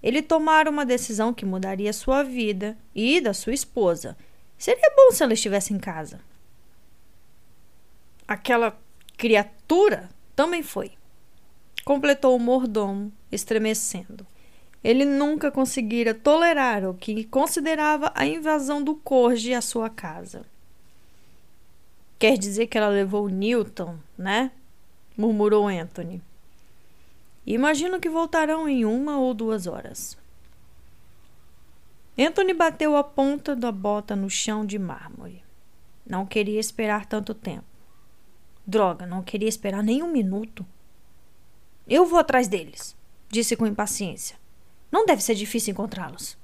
[0.03, 4.16] Ele tomara uma decisão que mudaria sua vida e da sua esposa.
[4.59, 6.21] Seria bom se ela estivesse em casa.
[8.27, 8.77] Aquela
[9.16, 10.92] criatura também foi.
[11.85, 14.27] Completou o mordomo, estremecendo.
[14.83, 20.44] Ele nunca conseguira tolerar o que considerava a invasão do Corge à sua casa.
[22.18, 24.51] Quer dizer que ela levou Newton, né?
[25.16, 26.21] murmurou Anthony.
[27.47, 30.17] Imagino que voltarão em uma ou duas horas.
[32.18, 35.44] Anthony bateu a ponta da bota no chão de mármore.
[36.04, 37.66] Não queria esperar tanto tempo.
[38.66, 40.66] Droga, não queria esperar nem um minuto.
[41.87, 42.96] Eu vou atrás deles,
[43.28, 44.37] disse com impaciência.
[44.90, 46.37] Não deve ser difícil encontrá-los.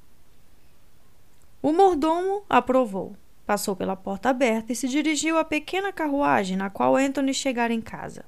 [1.60, 3.16] O mordomo aprovou.
[3.44, 7.80] Passou pela porta aberta e se dirigiu à pequena carruagem na qual Anthony chegara em
[7.80, 8.24] casa.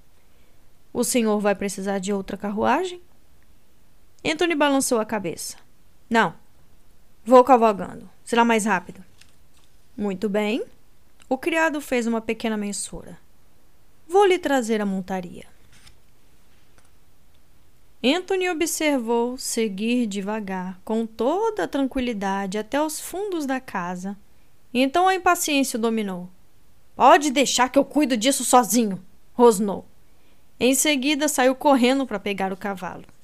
[0.93, 3.01] O senhor vai precisar de outra carruagem?
[4.25, 5.57] Anthony balançou a cabeça.
[6.11, 6.35] Não.
[7.27, 8.09] Vou cavalgando.
[8.25, 9.05] Será mais rápido.
[9.97, 10.65] Muito bem.
[11.29, 13.19] O criado fez uma pequena mensura.
[14.07, 15.45] Vou lhe trazer a montaria.
[18.05, 24.17] Anthony observou seguir devagar, com toda a tranquilidade, até os fundos da casa.
[24.73, 26.31] Então a impaciência o dominou.
[26.95, 29.85] Pode deixar que eu cuido disso sozinho, rosnou.
[30.61, 33.16] Em seguida, saiu correndo para pegar o cavalo.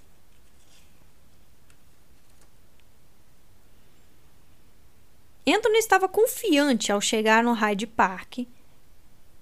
[5.47, 8.47] Anthony estava confiante ao chegar no Hyde Park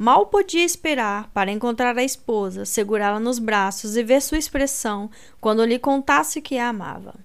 [0.02, 5.62] Mal podia esperar para encontrar a esposa, segurá-la nos braços e ver sua expressão quando
[5.62, 7.16] lhe contasse que a amava.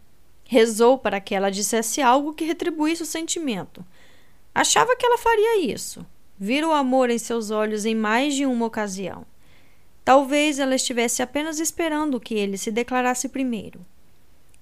[0.43, 3.81] Rezou para que ela dissesse algo que retribuísse o sentimento.
[4.53, 6.05] Achava que ela faria isso.
[6.37, 9.25] Vira o amor em seus olhos em mais de uma ocasião.
[10.03, 13.79] Talvez ela estivesse apenas esperando que ele se declarasse primeiro.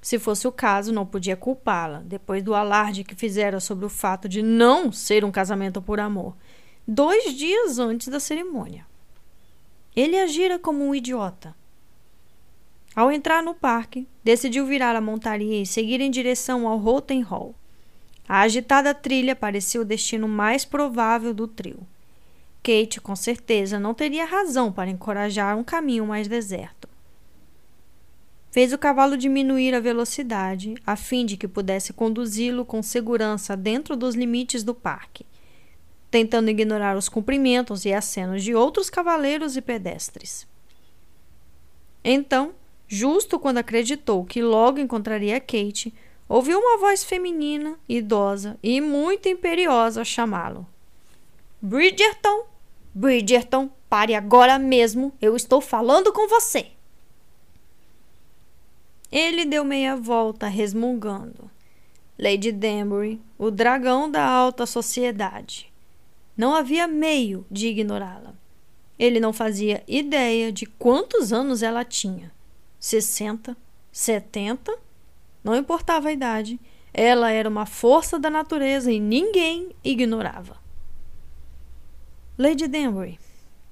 [0.03, 4.27] Se fosse o caso, não podia culpá-la, depois do alarde que fizera sobre o fato
[4.27, 6.35] de não ser um casamento por amor
[6.85, 8.85] dois dias antes da cerimônia.
[9.95, 11.55] Ele agira como um idiota.
[12.93, 17.55] Ao entrar no parque, decidiu virar a montaria e seguir em direção ao Rotten Hall.
[18.27, 21.79] A agitada trilha parecia o destino mais provável do trio.
[22.61, 26.92] Kate, com certeza, não teria razão para encorajar um caminho mais deserto.
[28.53, 33.97] Fez o cavalo diminuir a velocidade, a fim de que pudesse conduzi-lo com segurança dentro
[33.97, 35.25] dos limites do parque
[36.13, 40.47] tentando ignorar os cumprimentos e acenos de outros cavaleiros e pedestres.
[42.03, 42.53] Então,
[42.87, 45.91] justo quando acreditou que logo encontraria Kate,
[46.29, 50.67] ouviu uma voz feminina, idosa e muito imperiosa chamá-lo.
[51.59, 52.45] Bridgerton!
[52.93, 55.11] Bridgerton, pare agora mesmo!
[55.19, 56.72] Eu estou falando com você!
[59.13, 61.47] Ele deu meia volta, resmungando.
[62.17, 65.71] Lady Danbury, o dragão da alta sociedade.
[66.35, 68.33] Não havia meio de ignorá-la.
[68.97, 72.31] Ele não fazia ideia de quantos anos ela tinha.
[72.79, 73.55] Sessenta?
[73.91, 74.75] Setenta?
[75.43, 76.59] Não importava a idade,
[76.91, 80.57] ela era uma força da natureza e ninguém ignorava.
[82.35, 83.19] Lady Danbury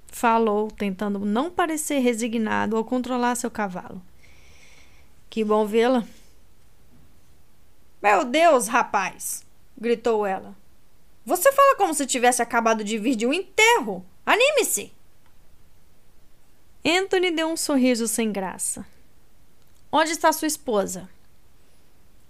[0.06, 4.04] falou, tentando não parecer resignado ao controlar seu cavalo.
[5.32, 6.06] Que bom vê-la.
[8.02, 9.46] Meu Deus, rapaz!
[9.78, 10.54] gritou ela.
[11.26, 14.06] Você fala como se tivesse acabado de vir de um enterro.
[14.26, 14.92] Anime-se!
[16.84, 18.86] Anthony deu um sorriso sem graça.
[19.90, 21.10] Onde está sua esposa?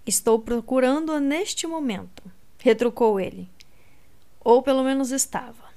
[0.06, 2.22] Estou procurando-a neste momento,
[2.60, 3.50] retrucou ele.
[4.38, 5.72] Ou pelo menos estava.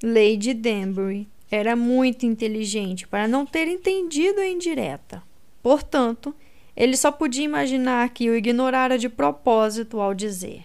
[0.00, 5.22] Lady Danbury era muito inteligente para não ter entendido a indireta.
[5.62, 6.34] Portanto,
[6.76, 10.64] ele só podia imaginar que o ignorara de propósito ao dizer: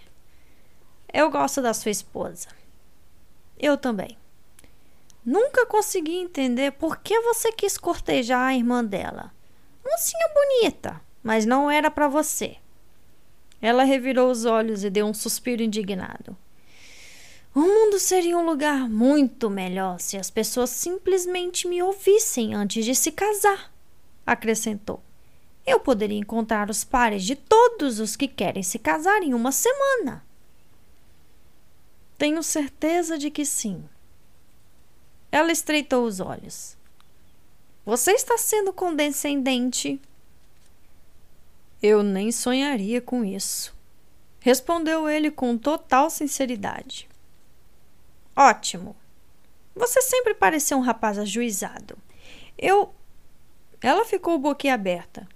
[1.12, 2.48] Eu gosto da sua esposa.
[3.58, 4.18] Eu também.
[5.24, 9.32] Nunca consegui entender por que você quis cortejar a irmã dela.
[9.84, 12.56] Mocinha bonita, mas não era para você.
[13.60, 16.36] Ela revirou os olhos e deu um suspiro indignado.
[17.54, 22.94] O mundo seria um lugar muito melhor se as pessoas simplesmente me ouvissem antes de
[22.94, 23.70] se casar,
[24.26, 25.02] acrescentou.
[25.66, 30.24] Eu poderia encontrar os pares de todos os que querem se casar em uma semana.
[32.16, 33.84] Tenho certeza de que sim.
[35.30, 36.76] Ela estreitou os olhos.
[37.84, 40.00] Você está sendo condescendente.
[41.82, 43.74] Eu nem sonharia com isso,
[44.40, 47.11] respondeu ele com total sinceridade.
[48.36, 48.96] Ótimo.
[49.74, 51.96] Você sempre pareceu um rapaz ajuizado.
[52.56, 52.94] Eu.
[53.80, 55.28] Ela ficou boquiaberta.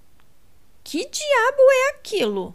[0.84, 2.54] Que diabo é aquilo?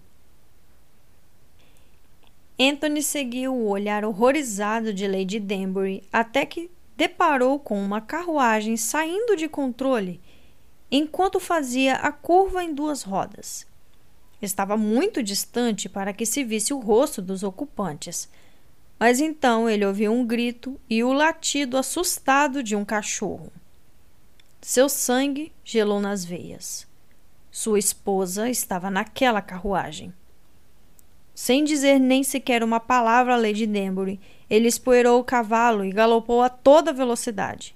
[2.60, 9.36] Anthony seguiu o olhar horrorizado de Lady Danbury até que deparou com uma carruagem saindo
[9.36, 10.22] de controle
[10.92, 13.66] enquanto fazia a curva em duas rodas.
[14.42, 18.30] Estava muito distante para que se visse o rosto dos ocupantes,
[19.02, 23.52] mas então ele ouviu um grito e o latido assustado de um cachorro.
[24.62, 26.88] Seu sangue gelou nas veias.
[27.50, 30.14] Sua esposa estava naquela carruagem.
[31.34, 36.44] Sem dizer nem sequer uma palavra a Lady Danbury, ele espoeirou o cavalo e galopou
[36.44, 37.76] a toda velocidade.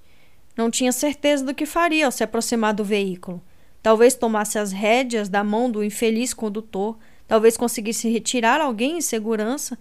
[0.55, 3.41] Não tinha certeza do que faria ao se aproximar do veículo.
[3.81, 9.75] Talvez tomasse as rédeas da mão do infeliz condutor, talvez conseguisse retirar alguém em segurança,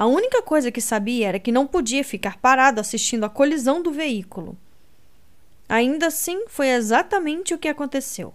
[0.00, 3.92] a única coisa que sabia era que não podia ficar parado assistindo a colisão do
[3.92, 4.56] veículo.
[5.68, 8.32] Ainda assim, foi exatamente o que aconteceu.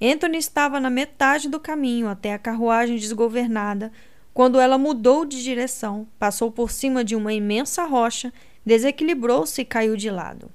[0.00, 3.92] Anthony estava na metade do caminho até a carruagem desgovernada
[4.32, 8.32] quando ela mudou de direção, passou por cima de uma imensa rocha,
[8.64, 10.50] desequilibrou-se e caiu de lado.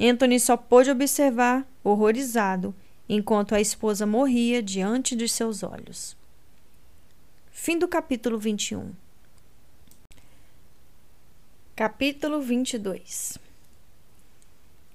[0.00, 2.74] Anthony só pôde observar, horrorizado,
[3.06, 6.16] enquanto a esposa morria diante de seus olhos.
[7.58, 8.92] Fim do capítulo 21.
[11.74, 13.38] Capítulo 22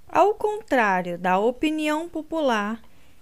[0.08, 2.80] Ao contrário da opinião popular,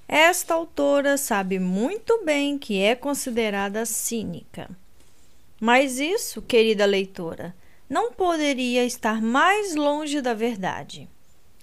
[0.07, 4.69] esta autora sabe muito bem que é considerada cínica.
[5.59, 7.55] Mas isso, querida leitora,
[7.89, 11.09] não poderia estar mais longe da verdade.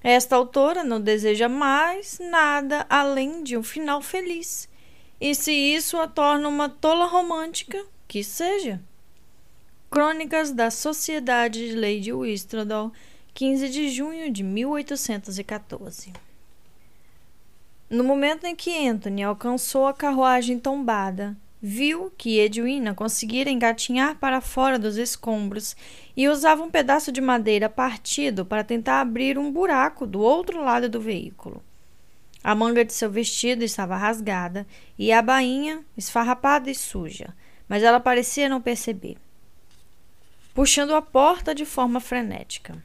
[0.03, 4.67] Esta autora não deseja mais nada além de um final feliz
[5.21, 8.81] e se isso a torna uma tola romântica, que seja.
[9.91, 12.93] Crônicas da Sociedade de Lady Whistledown,
[13.33, 16.13] 15 de junho de 1814.
[17.89, 24.41] No momento em que Anthony alcançou a carruagem tombada, viu que Edwina conseguira engatinhar para
[24.41, 25.77] fora dos escombros
[26.17, 30.89] e usava um pedaço de madeira partido para tentar abrir um buraco do outro lado
[30.89, 31.63] do veículo.
[32.47, 34.65] A manga de seu vestido estava rasgada
[34.97, 37.35] e a bainha esfarrapada e suja,
[37.69, 39.17] mas ela parecia não perceber.
[40.55, 42.81] Puxando a porta de forma frenética.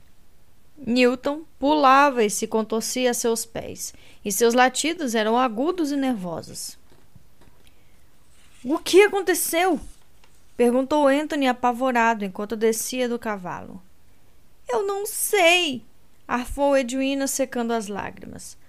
[0.75, 3.93] Newton pulava e se contorcia a seus pés,
[4.25, 6.75] e seus latidos eram agudos e nervosos.
[8.65, 9.79] O que aconteceu?
[10.57, 13.79] perguntou Anthony apavorado enquanto descia do cavalo.
[14.67, 15.83] Eu não sei,
[16.27, 18.59] arfou Edwina secando as lágrimas.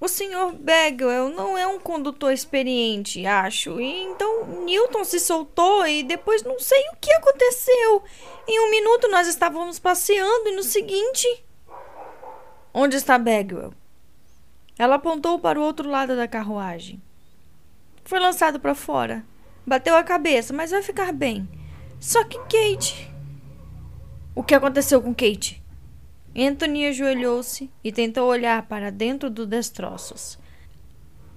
[0.00, 0.54] O Sr.
[0.58, 3.78] Bagwell não é um condutor experiente, acho.
[3.78, 8.02] E então Newton se soltou e depois não sei o que aconteceu.
[8.48, 11.44] Em um minuto nós estávamos passeando e no seguinte.
[12.72, 13.74] Onde está Bagwell?
[14.78, 17.02] Ela apontou para o outro lado da carruagem.
[18.02, 19.22] Foi lançado para fora.
[19.66, 21.46] Bateu a cabeça, mas vai ficar bem.
[22.00, 23.12] Só que Kate.
[24.34, 25.59] O que aconteceu com Kate?
[26.36, 30.38] Anthony ajoelhou-se e tentou olhar para dentro dos destroços.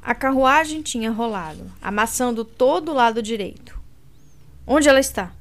[0.02, 3.82] A carruagem tinha rolado, amassando todo o lado direito.
[4.68, 5.34] Onde ela está?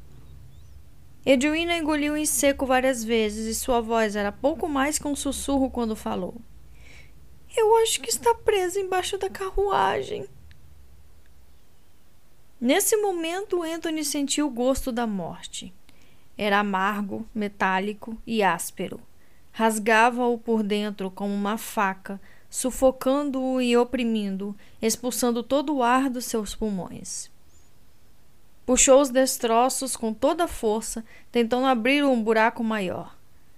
[1.25, 5.71] Edwina engoliu em seco várias vezes e sua voz era pouco mais que um sussurro
[5.71, 6.35] quando falou.
[7.57, 10.27] Eu acho que está presa embaixo da carruagem.
[12.61, 15.73] Nesse momento, Anthony sentiu o gosto da morte.
[16.39, 19.01] Era amargo, metálico e áspero.
[19.53, 26.55] Rasgava-o por dentro como uma faca, sufocando-o e oprimindo, expulsando todo o ar dos seus
[26.55, 27.31] pulmões.
[28.65, 33.17] Puxou os destroços com toda a força, tentando abrir um buraco maior.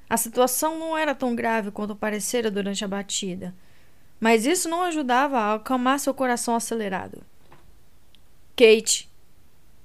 [0.09, 3.55] A situação não era tão grave quanto parecera durante a batida,
[4.21, 7.23] mas isso não ajudava a acalmar seu coração acelerado.
[8.57, 9.11] Kate!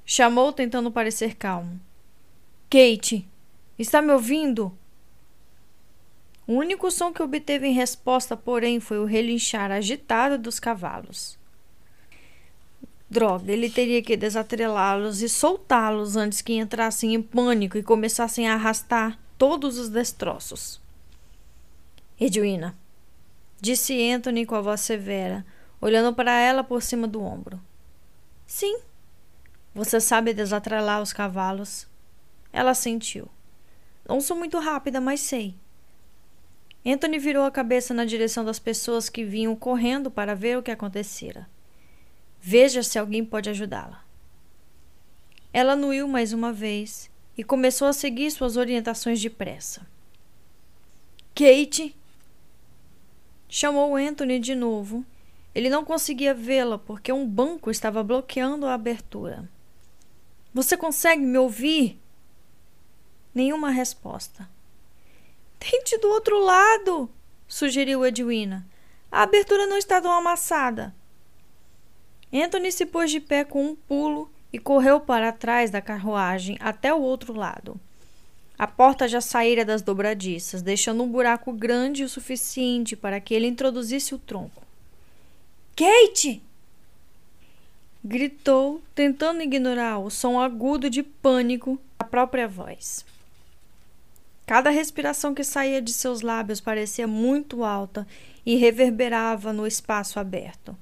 [0.05, 1.80] Chamou, tentando parecer calmo.
[2.70, 3.28] Kate!
[3.78, 4.72] Está me ouvindo?
[6.49, 11.37] O único som que obteve em resposta, porém, foi o relinchar agitado dos cavalos.
[13.07, 18.55] Droga, ele teria que desatrelá-los e soltá-los antes que entrassem em pânico e começassem a
[18.55, 20.81] arrastar todos os destroços.
[22.19, 22.75] Edwina,
[23.61, 25.45] disse Anthony com a voz severa,
[25.79, 27.61] olhando para ela por cima do ombro.
[28.47, 28.79] Sim.
[29.75, 31.85] Você sabe desatrelar os cavalos?
[32.51, 33.29] Ela sentiu.
[34.03, 35.55] Não sou muito rápida, mas sei.
[36.86, 40.71] Anthony virou a cabeça na direção das pessoas que vinham correndo para ver o que
[40.71, 41.47] acontecera.
[42.39, 44.03] Veja se alguém pode ajudá-la.
[45.51, 49.86] Ela anuiu mais uma vez e começou a seguir suas orientações depressa.
[51.36, 51.95] Kate!
[53.47, 55.05] Chamou Anthony de novo.
[55.53, 59.49] Ele não conseguia vê-la porque um banco estava bloqueando a abertura.
[60.53, 61.99] Você consegue me ouvir?
[63.34, 64.47] Nenhuma resposta.
[65.60, 67.10] Tente do outro lado,
[67.47, 68.66] sugeriu Edwina.
[69.12, 70.95] A abertura não está tão amassada.
[72.32, 76.93] Anthony se pôs de pé com um pulo e correu para trás da carruagem até
[76.93, 77.80] o outro lado.
[78.57, 83.47] A porta já saíra das dobradiças, deixando um buraco grande o suficiente para que ele
[83.47, 84.64] introduzisse o tronco.
[85.76, 86.41] Kate!
[88.03, 93.05] Gritou, tentando ignorar o som agudo de pânico da própria voz.
[94.49, 98.07] Cada respiração que saía de seus lábios parecia muito alta
[98.43, 100.75] e reverberava no espaço aberto,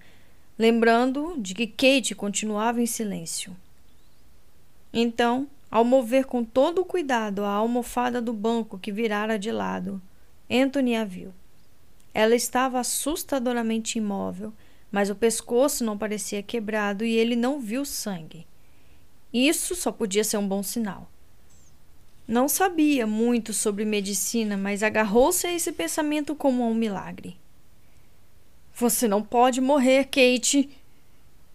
[0.58, 3.54] lembrando de que Kate continuava em silêncio.
[4.94, 10.02] Então, ao mover com todo o cuidado a almofada do banco que virara de lado,
[10.50, 11.34] Anthony a viu.
[12.14, 14.54] Ela estava assustadoramente imóvel,
[14.90, 18.48] mas o pescoço não parecia quebrado e ele não viu sangue.
[19.34, 21.12] Isso só podia ser um bom sinal.
[22.28, 27.38] Não sabia muito sobre medicina, mas agarrou-se a esse pensamento como a um milagre.
[28.76, 30.70] Você não pode morrer, Kate,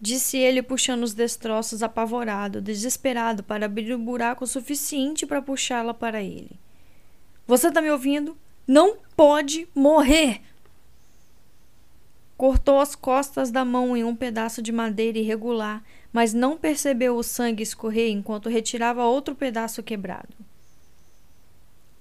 [0.01, 6.23] disse ele, puxando os destroços apavorado, desesperado para abrir um buraco suficiente para puxá-la para
[6.23, 6.59] ele.
[7.45, 8.35] Você está me ouvindo?
[8.67, 10.41] Não pode morrer!
[12.35, 17.23] Cortou as costas da mão em um pedaço de madeira irregular, mas não percebeu o
[17.23, 20.33] sangue escorrer enquanto retirava outro pedaço quebrado.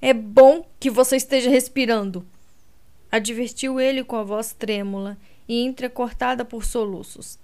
[0.05, 2.27] É bom que você esteja respirando,
[3.09, 5.17] advertiu ele com a voz trêmula
[5.49, 7.39] e entrecortada por soluços.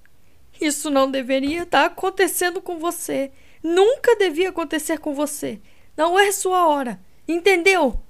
[0.61, 3.31] Isso não deveria estar acontecendo com você.
[3.63, 5.61] Nunca devia acontecer com você.
[5.97, 6.99] Não é sua hora.
[7.29, 8.01] Entendeu?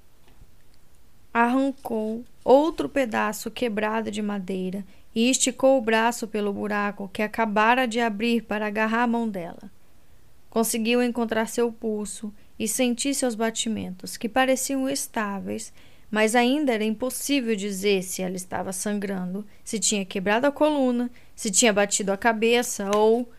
[1.31, 4.83] Arrancou outro pedaço quebrado de madeira
[5.15, 9.71] e esticou o braço pelo buraco que acabara de abrir para agarrar a mão dela.
[10.49, 15.73] Conseguiu encontrar seu pulso e senti seus batimentos, que pareciam estáveis,
[16.11, 21.51] mas ainda era impossível dizer se ela estava sangrando, se tinha quebrado a coluna, se
[21.51, 23.31] tinha batido a cabeça ou.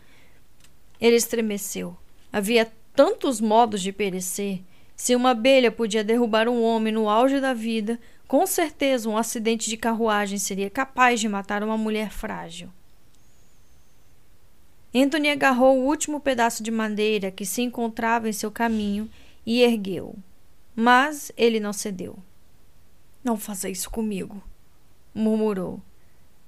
[1.00, 1.96] Ele estremeceu.
[2.32, 4.60] Havia tantos modos de perecer.
[4.94, 7.98] Se uma abelha podia derrubar um homem no auge da vida,
[8.28, 12.70] com certeza um acidente de carruagem seria capaz de matar uma mulher frágil.
[14.94, 19.08] Anthony agarrou o último pedaço de madeira que se encontrava em seu caminho
[19.46, 20.16] e ergueu.
[20.74, 22.18] Mas ele não cedeu.
[23.22, 24.42] Não faça isso comigo,
[25.14, 25.80] murmurou.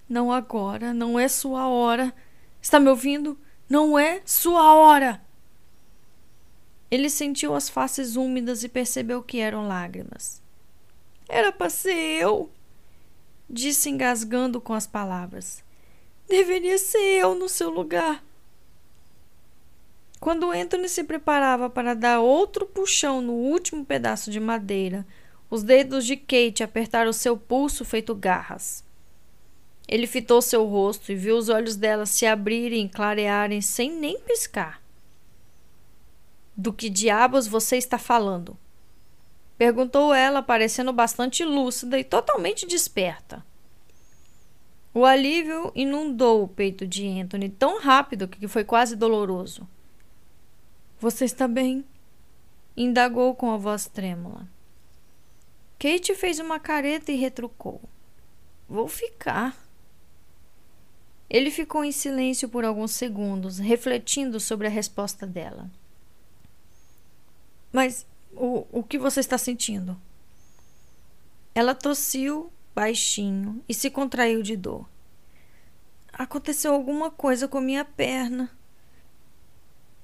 [0.08, 2.12] Não agora, não é sua hora.
[2.60, 3.38] Está me ouvindo?
[3.68, 5.22] Não é sua hora.
[6.90, 10.42] Ele sentiu as faces úmidas e percebeu que eram lágrimas.
[11.28, 12.50] Era para ser eu,
[13.48, 15.64] disse engasgando com as palavras.
[16.28, 18.22] Deveria ser eu no seu lugar.
[20.22, 25.04] Quando Anthony se preparava para dar outro puxão no último pedaço de madeira,
[25.50, 28.84] os dedos de Kate apertaram seu pulso feito garras.
[29.88, 34.20] Ele fitou seu rosto e viu os olhos dela se abrirem e clarearem sem nem
[34.20, 34.80] piscar.
[36.56, 38.56] Do que diabos você está falando?
[39.58, 43.44] Perguntou ela, parecendo bastante lúcida e totalmente desperta.
[44.94, 49.66] O alívio inundou o peito de Anthony tão rápido que foi quase doloroso.
[51.02, 51.84] Você está bem?
[52.76, 54.48] indagou com a voz trêmula.
[55.76, 57.82] Kate fez uma careta e retrucou.
[58.68, 59.60] Vou ficar.
[61.28, 65.68] Ele ficou em silêncio por alguns segundos, refletindo sobre a resposta dela.
[67.72, 70.00] Mas o, o que você está sentindo?
[71.52, 74.88] Ela tossiu baixinho e se contraiu de dor.
[76.12, 78.56] Aconteceu alguma coisa com minha perna.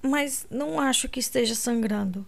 [0.03, 2.27] Mas não acho que esteja sangrando.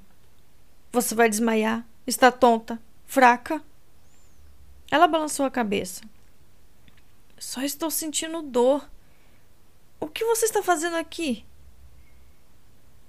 [0.92, 1.86] Você vai desmaiar?
[2.06, 2.80] Está tonta?
[3.06, 3.62] Fraca?
[4.90, 6.02] Ela balançou a cabeça.
[7.38, 8.88] Só estou sentindo dor.
[10.00, 11.44] O que você está fazendo aqui?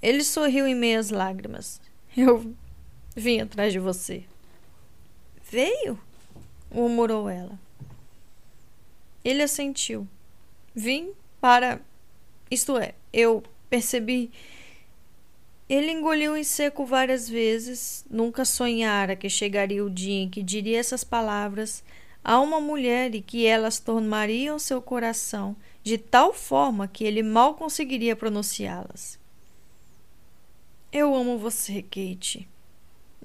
[0.02, 1.82] Ele sorriu em meias lágrimas.
[2.16, 2.56] Eu
[3.16, 4.26] vim atrás de você.
[5.50, 6.00] Veio?
[6.72, 7.60] murmurou ela.
[9.24, 10.08] Ele assentiu.
[10.74, 11.80] Vim para.
[12.50, 14.30] Isto é, eu percebi.
[15.70, 20.78] Ele engoliu em seco várias vezes, nunca sonhara que chegaria o dia em que diria
[20.78, 21.82] essas palavras
[22.22, 27.56] a uma mulher e que elas tomariam seu coração de tal forma que ele mal
[27.56, 29.18] conseguiria pronunciá-las.
[30.92, 32.50] Eu amo você, Kate,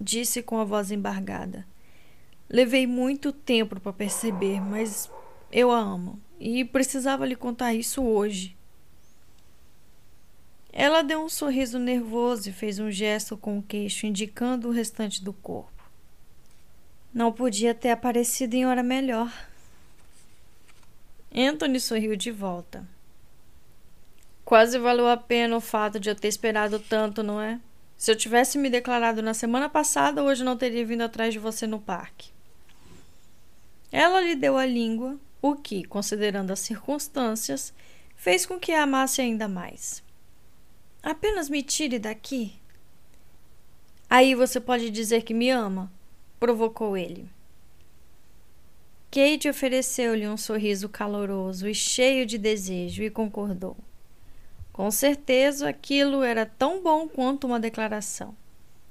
[0.01, 1.67] disse com a voz embargada.
[2.49, 5.11] Levei muito tempo para perceber, mas
[5.51, 8.56] eu a amo e precisava lhe contar isso hoje.
[10.79, 15.25] Ela deu um sorriso nervoso e fez um gesto com o queixo indicando o restante
[15.25, 15.83] do corpo.
[17.15, 19.33] Não podia ter aparecido em hora melhor.
[21.35, 22.87] Anthony sorriu de volta.
[24.45, 27.59] Quase valeu a pena o fato de eu ter esperado tanto, não é?
[27.97, 31.67] Se eu tivesse me declarado na semana passada, hoje não teria vindo atrás de você
[31.67, 32.29] no parque.
[33.91, 37.73] Ela lhe deu a língua, o que, considerando as circunstâncias,
[38.15, 40.05] fez com que a amasse ainda mais.
[41.07, 42.55] Apenas me tire daqui.
[44.11, 45.89] Aí você pode dizer que me ama,
[46.41, 47.31] provocou ele.
[49.09, 53.77] Kate ofereceu-lhe um sorriso caloroso e cheio de desejo e concordou.
[54.73, 58.35] Com certeza aquilo era tão bom quanto uma declaração.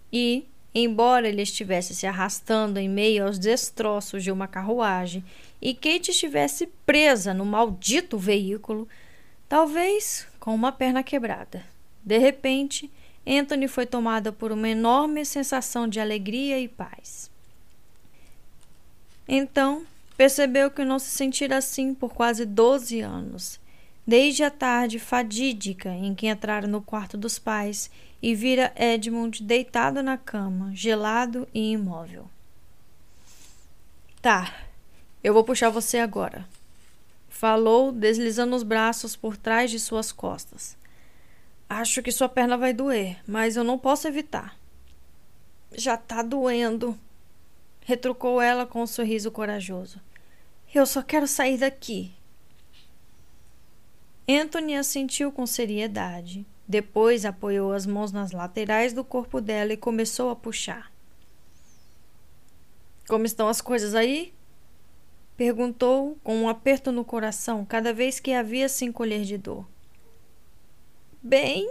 [0.10, 5.22] E, embora ele estivesse se arrastando em meio aos destroços de uma carruagem
[5.62, 8.88] e Kate estivesse presa no maldito veículo,
[9.50, 11.75] talvez com uma perna quebrada.
[12.06, 12.92] De repente,
[13.26, 17.32] Anthony foi tomada por uma enorme sensação de alegria e paz.
[19.28, 19.86] Então,
[20.16, 23.60] percebeu que não se sentira assim por quase doze anos,
[24.06, 27.90] desde a tarde fadídica em que entrara no quarto dos pais
[28.22, 32.30] e vira Edmund deitado na cama, gelado e imóvel.
[34.22, 34.54] Tá,
[35.24, 36.48] eu vou puxar você agora.
[37.30, 40.78] Falou, deslizando os braços por trás de suas costas.
[41.70, 44.58] Acho que sua perna vai doer, mas eu não posso evitar.
[45.74, 46.98] Já tá doendo,
[47.82, 50.00] retrucou ela com um sorriso corajoso.
[50.74, 52.14] Eu só quero sair daqui.
[54.28, 56.46] Anthony assentiu com seriedade.
[56.68, 60.92] Depois apoiou as mãos nas laterais do corpo dela e começou a puxar.
[63.08, 64.34] Como estão as coisas aí?
[65.38, 69.66] Perguntou com um aperto no coração cada vez que havia se encolher de dor.
[71.26, 71.70] Bem,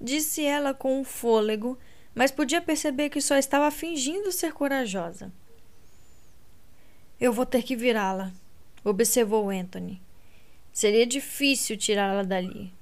[0.00, 1.78] disse ela com um fôlego
[2.18, 5.32] mas podia perceber que só estava fingindo ser corajosa.
[7.20, 8.32] Eu vou ter que virá-la,
[8.82, 10.02] observou Anthony.
[10.72, 12.72] Seria difícil tirá-la dali.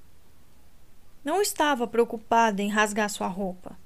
[1.23, 3.77] Não estava preocupada em rasgar sua roupa.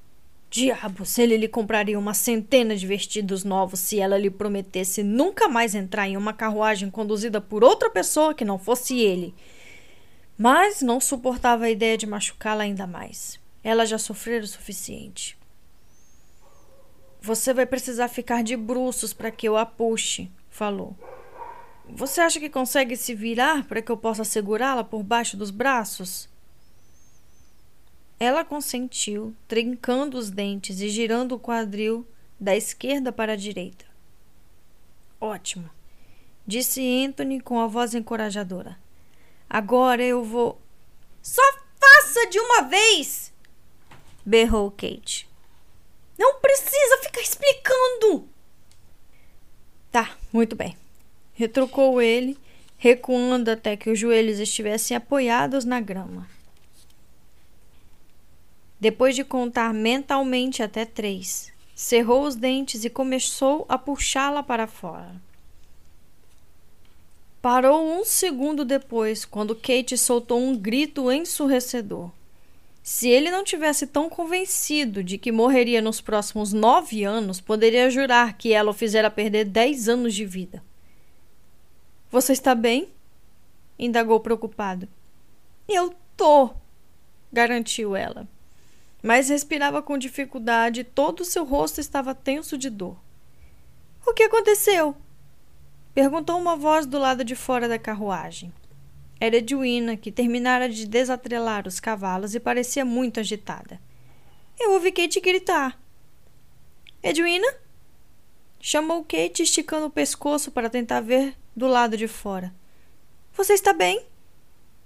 [0.49, 5.76] Diabos, ele lhe compraria uma centena de vestidos novos se ela lhe prometesse nunca mais
[5.76, 9.36] entrar em uma carruagem conduzida por outra pessoa que não fosse ele.
[10.41, 13.39] Mas não suportava a ideia de machucá-la ainda mais.
[13.63, 15.37] Ela já sofrera o suficiente.
[17.21, 20.97] Você vai precisar ficar de bruços para que eu a puxe, falou.
[21.87, 26.27] Você acha que consegue se virar para que eu possa segurá-la por baixo dos braços?
[28.19, 32.03] Ela consentiu, trincando os dentes e girando o quadril
[32.39, 33.85] da esquerda para a direita.
[35.19, 35.69] Ótimo,
[36.47, 38.79] disse Anthony com a voz encorajadora.
[39.54, 40.62] Agora eu vou.
[41.22, 41.41] Só
[41.78, 43.34] faça de uma vez!
[44.26, 45.28] berrou Kate.
[46.18, 48.30] Não precisa ficar explicando.
[49.91, 50.78] Tá, muito bem.
[51.34, 52.38] Retrucou ele
[52.78, 56.30] recuando até que os joelhos estivessem apoiados na grama.
[58.80, 65.14] Depois de contar mentalmente até três, cerrou os dentes e começou a puxá-la para fora.
[67.41, 72.11] Parou um segundo depois, quando Kate soltou um grito ensurdecedor.
[72.83, 78.37] Se ele não tivesse tão convencido de que morreria nos próximos nove anos, poderia jurar
[78.37, 80.63] que ela o fizera perder dez anos de vida.
[82.11, 82.89] Você está bem?
[83.77, 84.87] indagou preocupado.
[85.67, 86.51] Eu tô,
[87.33, 88.27] garantiu ela.
[89.01, 92.97] Mas respirava com dificuldade e todo o seu rosto estava tenso de dor.
[94.05, 94.95] O que aconteceu?
[95.93, 98.53] Perguntou uma voz do lado de fora da carruagem.
[99.19, 103.79] Era Edwina, que terminara de desatrelar os cavalos e parecia muito agitada.
[104.59, 105.77] Eu ouvi Kate gritar.
[107.03, 107.47] Edwina?
[108.59, 112.53] Chamou Kate, esticando o pescoço para tentar ver do lado de fora.
[113.33, 114.05] Você está bem?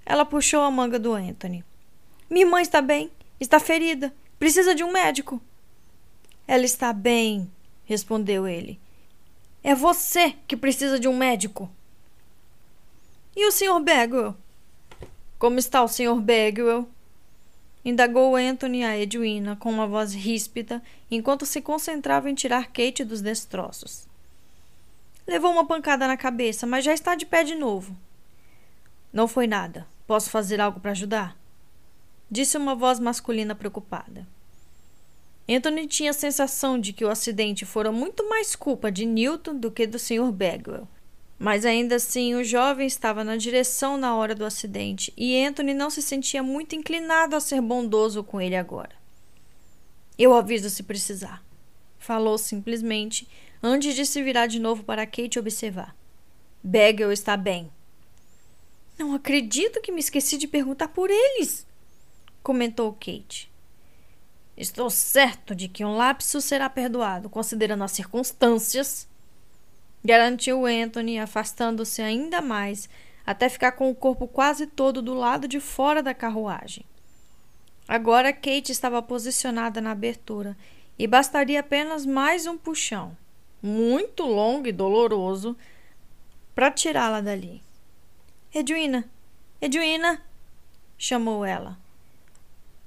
[0.05, 1.63] Ela puxou a manga do Anthony.
[2.29, 3.11] Minha mãe está bem.
[3.39, 4.13] Está ferida.
[4.39, 5.41] Precisa de um médico.
[6.47, 7.51] Ela está bem,
[7.85, 8.79] respondeu ele.
[9.67, 11.67] É você que precisa de um médico.
[13.35, 13.81] E o Sr.
[13.83, 14.35] Bagwell?
[15.39, 16.21] Como está o Sr.
[16.21, 16.87] Bagwell?
[17.83, 23.23] Indagou Anthony a Edwina com uma voz ríspida enquanto se concentrava em tirar Kate dos
[23.23, 24.05] destroços.
[25.25, 27.97] Levou uma pancada na cabeça, mas já está de pé de novo.
[29.11, 29.87] Não foi nada.
[30.05, 31.35] Posso fazer algo para ajudar?
[32.29, 34.27] Disse uma voz masculina preocupada.
[35.47, 39.69] Anthony tinha a sensação de que o acidente fora muito mais culpa de Newton do
[39.69, 40.31] que do Sr.
[40.31, 40.87] Bagwell.
[41.37, 45.89] Mas ainda assim, o jovem estava na direção na hora do acidente e Anthony não
[45.89, 48.95] se sentia muito inclinado a ser bondoso com ele agora.
[50.17, 51.43] Eu aviso se precisar,
[51.99, 53.27] falou simplesmente
[53.61, 55.95] antes de se virar de novo para Kate observar.
[56.63, 57.69] Bagwell está bem.
[58.97, 61.67] Não acredito que me esqueci de perguntar por eles,
[62.41, 63.51] comentou Kate.
[64.57, 69.07] Estou certo de que um lapso será perdoado, considerando as circunstâncias,
[70.03, 72.87] garantiu Anthony, afastando-se ainda mais
[73.25, 76.85] até ficar com o corpo quase todo do lado de fora da carruagem.
[77.87, 80.55] Agora Kate estava posicionada na abertura
[80.97, 83.17] e bastaria apenas mais um puxão,
[83.61, 85.57] muito longo e doloroso,
[86.53, 87.61] para tirá-la dali.
[88.53, 89.09] Edwina,
[89.59, 90.21] Edwina,
[90.97, 91.77] chamou ela.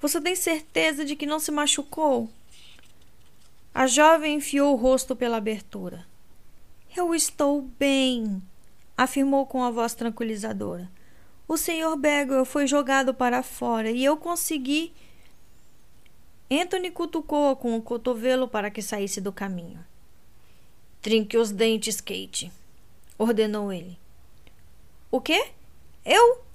[0.01, 2.31] Você tem certeza de que não se machucou?
[3.75, 6.07] A jovem enfiou o rosto pela abertura.
[6.97, 8.41] Eu estou bem,
[8.97, 10.89] afirmou com a voz tranquilizadora.
[11.49, 11.97] O Sr.
[11.97, 14.93] Bagwell foi jogado para fora e eu consegui.
[16.51, 19.85] Anthony cutucou-a com o cotovelo para que saísse do caminho.
[21.03, 22.53] Trinque os dentes, Kate,
[23.19, 23.99] ordenou ele.
[25.11, 25.51] O quê?
[26.05, 26.49] Eu?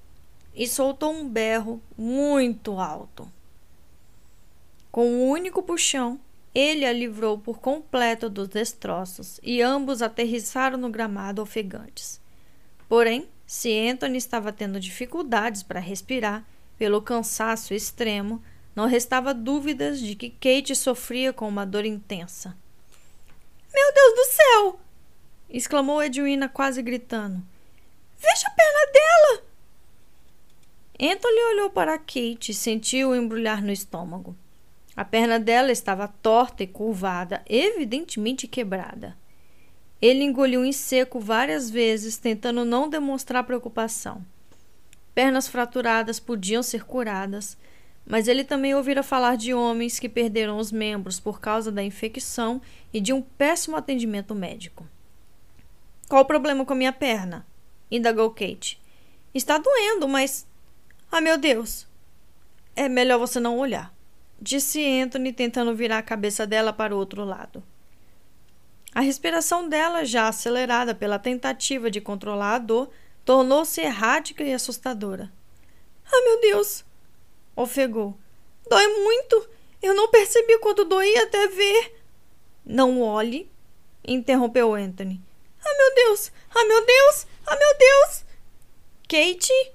[0.54, 3.30] e soltou um berro muito alto.
[4.94, 6.20] Com um único puxão,
[6.54, 12.20] ele a livrou por completo dos destroços e ambos aterrissaram no gramado ofegantes.
[12.88, 16.46] Porém, se Anthony estava tendo dificuldades para respirar
[16.78, 18.40] pelo cansaço extremo,
[18.72, 22.56] não restava dúvidas de que Kate sofria com uma dor intensa.
[23.74, 24.80] Meu Deus do céu!
[25.50, 27.42] exclamou Edwina quase gritando.
[28.16, 29.42] Veja a perna dela!
[31.00, 34.36] Anthony olhou para Kate e sentiu-o embrulhar no estômago.
[34.96, 39.16] A perna dela estava torta e curvada, evidentemente quebrada.
[40.00, 44.24] Ele engoliu em seco várias vezes, tentando não demonstrar preocupação.
[45.14, 47.56] Pernas fraturadas podiam ser curadas,
[48.06, 52.60] mas ele também ouvira falar de homens que perderam os membros por causa da infecção
[52.92, 54.86] e de um péssimo atendimento médico.
[56.08, 57.46] Qual o problema com a minha perna?
[57.90, 58.80] indagou Kate.
[59.32, 60.46] Está doendo, mas
[61.10, 61.86] ah, meu Deus!
[62.74, 63.94] É melhor você não olhar,
[64.44, 67.64] disse Anthony, tentando virar a cabeça dela para o outro lado.
[68.94, 72.90] A respiração dela, já acelerada pela tentativa de controlar a dor,
[73.24, 75.32] tornou-se errática e assustadora.
[76.06, 76.84] Ah, meu Deus!
[77.56, 78.16] ofegou.
[78.68, 79.48] Dói muito!
[79.82, 82.02] Eu não percebi quanto doía até ver.
[82.64, 83.50] Não olhe,
[84.06, 85.20] interrompeu Anthony.
[85.64, 86.30] Ah, meu Deus!
[86.54, 87.26] Ah, meu Deus!
[87.46, 88.24] Ah, meu Deus!
[89.08, 89.72] Kate?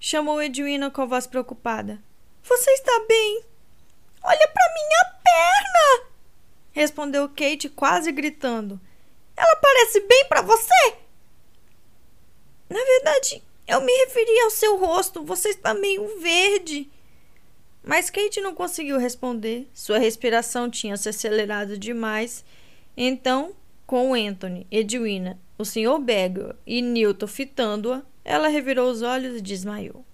[0.00, 2.02] Chamou Edwina com voz preocupada.
[2.42, 3.44] Você está bem?
[4.26, 6.10] Olha para minha perna!
[6.72, 8.80] Respondeu Kate quase gritando.
[9.36, 10.94] Ela parece bem para você?
[12.68, 15.24] Na verdade, eu me referi ao seu rosto.
[15.24, 16.90] Você está meio verde.
[17.84, 19.70] Mas Kate não conseguiu responder.
[19.72, 22.44] Sua respiração tinha se acelerado demais.
[22.96, 23.54] Então,
[23.86, 26.00] com Anthony, Edwina, o Sr.
[26.00, 30.04] Bagwell e Newton fitando-a, ela revirou os olhos e desmaiou.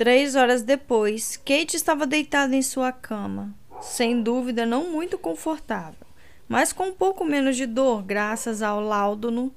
[0.00, 6.06] Três horas depois, Kate estava deitada em sua cama, sem dúvida não muito confortável,
[6.48, 9.52] mas com um pouco menos de dor, graças ao laudo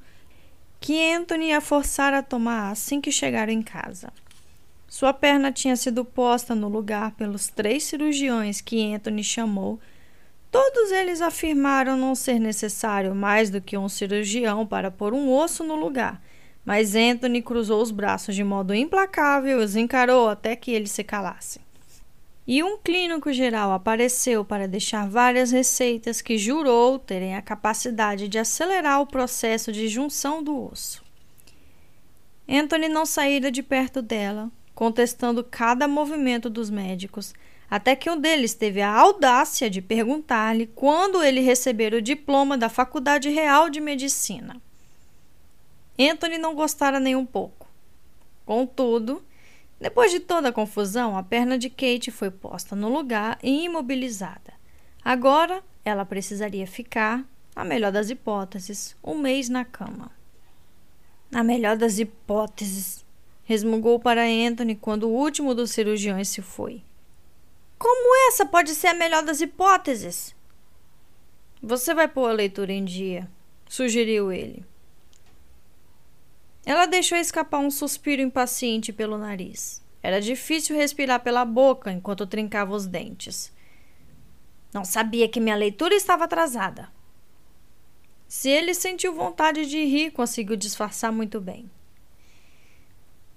[0.82, 4.12] que Anthony a forçara a tomar assim que chegaram em casa.
[4.86, 9.80] Sua perna tinha sido posta no lugar pelos três cirurgiões que Anthony chamou.
[10.52, 15.64] Todos eles afirmaram não ser necessário mais do que um cirurgião para pôr um osso
[15.64, 16.22] no lugar
[16.66, 21.04] mas Anthony cruzou os braços de modo implacável e os encarou até que eles se
[21.04, 21.62] calassem.
[22.46, 28.38] E um clínico geral apareceu para deixar várias receitas que jurou terem a capacidade de
[28.38, 31.02] acelerar o processo de junção do osso.
[32.48, 37.34] Anthony não saíra de perto dela, contestando cada movimento dos médicos,
[37.70, 42.68] até que um deles teve a audácia de perguntar-lhe quando ele recebera o diploma da
[42.68, 44.62] Faculdade Real de Medicina.
[46.00, 47.68] Anthony não gostara nem um pouco.
[48.46, 49.24] Contudo,
[49.80, 54.54] depois de toda a confusão, a perna de Kate foi posta no lugar e imobilizada.
[55.04, 57.26] Agora, ela precisaria ficar,
[57.56, 60.10] na melhor das hipóteses, um mês na cama.
[61.30, 63.06] Na melhor das hipóteses,
[63.44, 66.82] resmungou para Anthony quando o último dos cirurgiões se foi.
[67.78, 70.34] Como essa pode ser a melhor das hipóteses?
[71.62, 73.30] Você vai pôr a leitura em dia,
[73.68, 74.66] sugeriu ele.
[76.66, 79.84] Ela deixou escapar um suspiro impaciente pelo nariz.
[80.02, 83.52] Era difícil respirar pela boca enquanto trincava os dentes.
[84.74, 86.90] Não sabia que minha leitura estava atrasada.
[88.28, 91.70] Se ele sentiu vontade de rir, conseguiu disfarçar muito bem.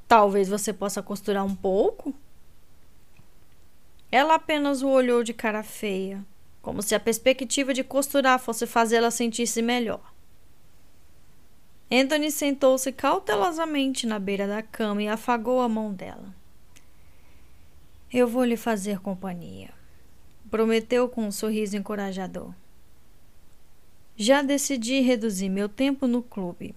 [0.08, 2.14] Talvez você possa costurar um pouco?
[4.10, 6.24] Ela apenas o olhou de cara feia,
[6.62, 10.15] como se a perspectiva de costurar fosse fazê-la sentir-se melhor.
[11.90, 16.34] Anthony sentou-se cautelosamente na beira da cama e afagou a mão dela.
[18.12, 19.70] Eu vou lhe fazer companhia,
[20.50, 22.52] prometeu com um sorriso encorajador.
[24.16, 26.74] Já decidi reduzir meu tempo no clube.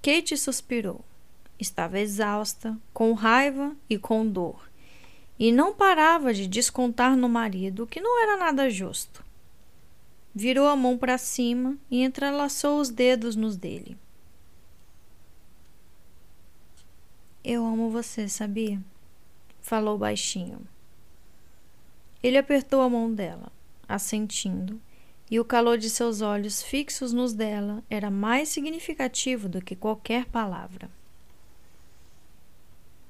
[0.00, 1.04] Kate suspirou.
[1.58, 4.68] Estava exausta, com raiva e com dor,
[5.38, 9.23] e não parava de descontar no marido que não era nada justo
[10.34, 13.96] virou a mão para cima e entrelaçou os dedos nos dele.
[17.44, 18.80] Eu amo você, sabia?
[19.60, 20.66] Falou baixinho.
[22.22, 23.52] Ele apertou a mão dela,
[23.86, 24.80] assentindo,
[25.30, 30.24] e o calor de seus olhos fixos nos dela era mais significativo do que qualquer
[30.26, 30.90] palavra.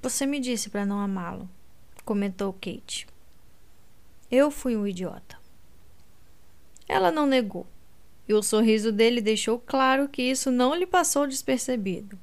[0.02, 1.48] Você me disse para não amá-lo,
[2.04, 3.06] comentou Kate.
[4.30, 5.43] Eu fui um idiota.
[6.88, 7.66] Ela não negou,
[8.28, 12.18] e o sorriso dele deixou claro que isso não lhe passou despercebido.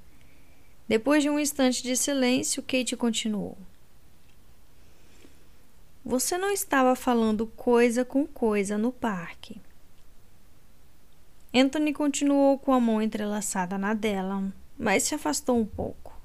[0.87, 3.57] Depois de um instante de silêncio, Kate continuou.
[6.03, 9.61] Você não estava falando coisa com coisa no parque.
[11.53, 16.19] Anthony continuou com a mão entrelaçada na dela, mas se afastou um pouco.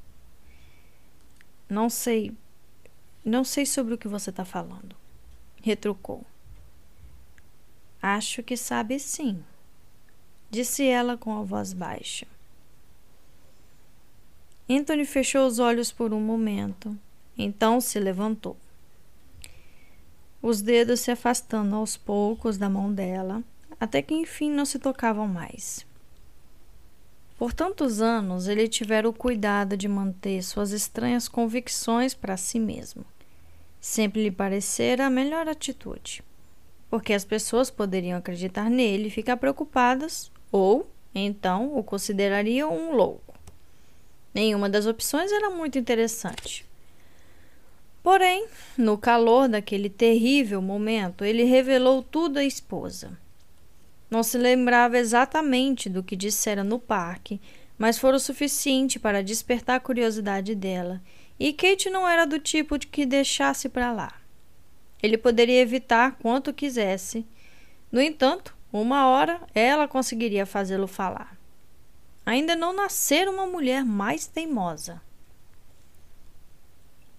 [1.68, 2.32] Não sei.
[3.24, 4.94] Não sei sobre o que você está falando,
[5.60, 6.24] retrucou.
[8.08, 9.42] Acho que sabe sim,
[10.48, 12.24] disse ela com a voz baixa.
[14.70, 16.96] Anthony fechou os olhos por um momento,
[17.36, 18.56] então se levantou.
[20.40, 23.42] Os dedos se afastando aos poucos da mão dela,
[23.80, 25.84] até que enfim não se tocavam mais.
[27.36, 33.04] Por tantos anos ele tivera o cuidado de manter suas estranhas convicções para si mesmo.
[33.80, 36.22] Sempre lhe parecera a melhor atitude
[36.96, 43.34] porque as pessoas poderiam acreditar nele e ficar preocupadas, ou então o considerariam um louco.
[44.32, 46.64] Nenhuma das opções era muito interessante.
[48.02, 48.46] Porém,
[48.78, 53.18] no calor daquele terrível momento, ele revelou tudo à esposa.
[54.10, 57.38] Não se lembrava exatamente do que dissera no parque,
[57.76, 61.02] mas foi o suficiente para despertar a curiosidade dela,
[61.38, 64.25] e Kate não era do tipo de que deixasse para lá.
[65.02, 67.26] Ele poderia evitar quanto quisesse.
[67.90, 71.36] No entanto, uma hora ela conseguiria fazê-lo falar.
[72.24, 75.00] Ainda não nascera uma mulher mais teimosa.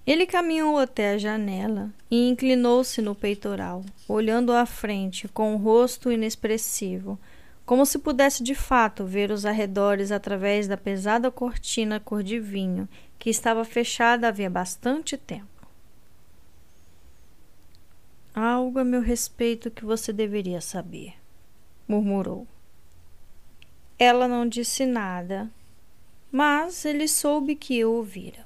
[0.06, 6.12] Ele caminhou até a janela e inclinou-se no peitoral, olhando à frente com um rosto
[6.12, 7.20] inexpressivo,
[7.66, 12.88] como se pudesse de fato ver os arredores através da pesada cortina cor de vinho
[13.20, 15.57] que estava fechada havia bastante tempo.
[18.40, 21.16] Algo a meu respeito que você deveria saber,
[21.88, 22.48] murmurou.
[23.98, 25.50] Ela não disse nada,
[26.32, 28.46] mas ele soube que eu ouvira.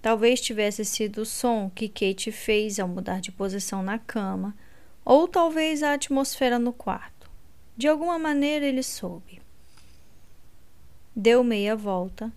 [0.00, 4.54] Talvez tivesse sido o som que Kate fez ao mudar de posição na cama,
[5.04, 7.28] ou talvez a atmosfera no quarto.
[7.76, 9.42] De alguma maneira ele soube.
[11.16, 12.32] Deu meia volta.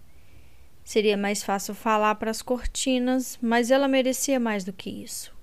[0.83, 5.36] Seria mais fácil falar para as cortinas, mas ela merecia mais do que isso.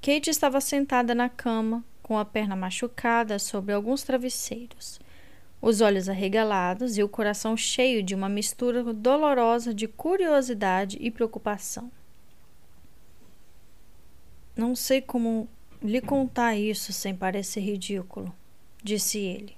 [0.00, 4.98] Kate estava sentada na cama, com a perna machucada sobre alguns travesseiros
[5.60, 11.90] os olhos arregalados e o coração cheio de uma mistura dolorosa de curiosidade e preocupação.
[14.56, 15.48] Não sei como
[15.82, 18.34] lhe contar isso sem parecer ridículo,
[18.82, 19.56] disse ele.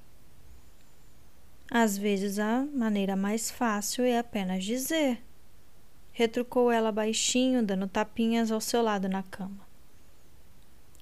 [1.70, 5.22] Às vezes a maneira mais fácil é apenas dizer,
[6.12, 9.71] retrucou ela baixinho, dando tapinhas ao seu lado na cama.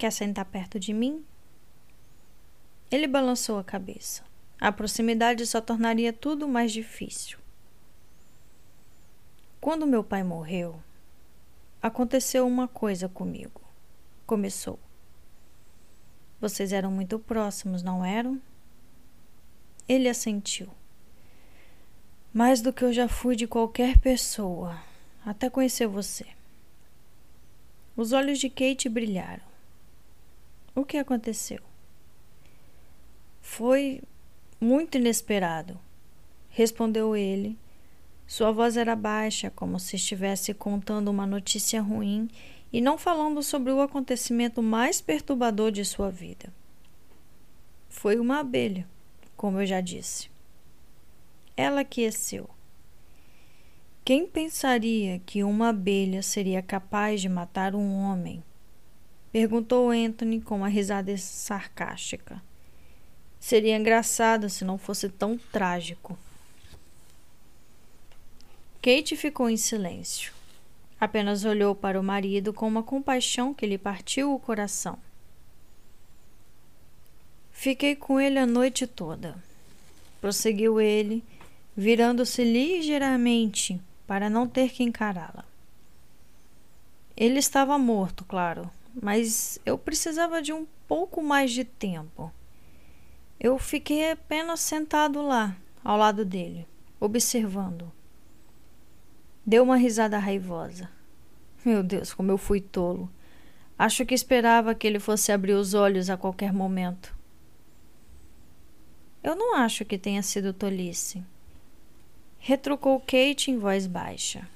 [0.00, 1.22] Quer sentar perto de mim?
[2.90, 4.24] Ele balançou a cabeça.
[4.58, 7.38] A proximidade só tornaria tudo mais difícil.
[9.60, 10.82] Quando meu pai morreu,
[11.82, 13.60] aconteceu uma coisa comigo.
[14.26, 14.78] Começou.
[16.40, 18.40] Vocês eram muito próximos, não eram?
[19.86, 20.70] Ele assentiu.
[22.32, 24.82] Mais do que eu já fui de qualquer pessoa,
[25.26, 26.26] até conhecer você.
[27.94, 29.49] Os olhos de Kate brilharam.
[30.80, 31.58] O que aconteceu?
[33.42, 34.00] Foi
[34.58, 35.78] muito inesperado,
[36.48, 37.58] respondeu ele.
[38.26, 42.30] Sua voz era baixa, como se estivesse contando uma notícia ruim
[42.72, 46.50] e não falando sobre o acontecimento mais perturbador de sua vida.
[47.90, 48.88] Foi uma abelha,
[49.36, 50.30] como eu já disse.
[51.54, 52.48] Ela aqueceu.
[54.02, 58.42] Quem pensaria que uma abelha seria capaz de matar um homem?
[59.32, 62.42] Perguntou Anthony com uma risada sarcástica.
[63.38, 66.18] Seria engraçado se não fosse tão trágico.
[68.82, 70.32] Kate ficou em silêncio.
[71.00, 74.98] Apenas olhou para o marido com uma compaixão que lhe partiu o coração.
[77.52, 79.36] Fiquei com ele a noite toda,
[80.18, 81.22] prosseguiu ele,
[81.76, 85.44] virando-se ligeiramente para não ter que encará-la.
[87.14, 92.32] Ele estava morto, claro, mas eu precisava de um pouco mais de tempo.
[93.38, 96.66] Eu fiquei apenas sentado lá, ao lado dele,
[96.98, 97.90] observando.
[99.46, 100.90] Deu uma risada raivosa.
[101.64, 103.10] Meu Deus, como eu fui tolo.
[103.78, 107.16] Acho que esperava que ele fosse abrir os olhos a qualquer momento.
[109.22, 111.22] Eu não acho que tenha sido tolice.
[112.38, 114.48] Retrucou Kate em voz baixa.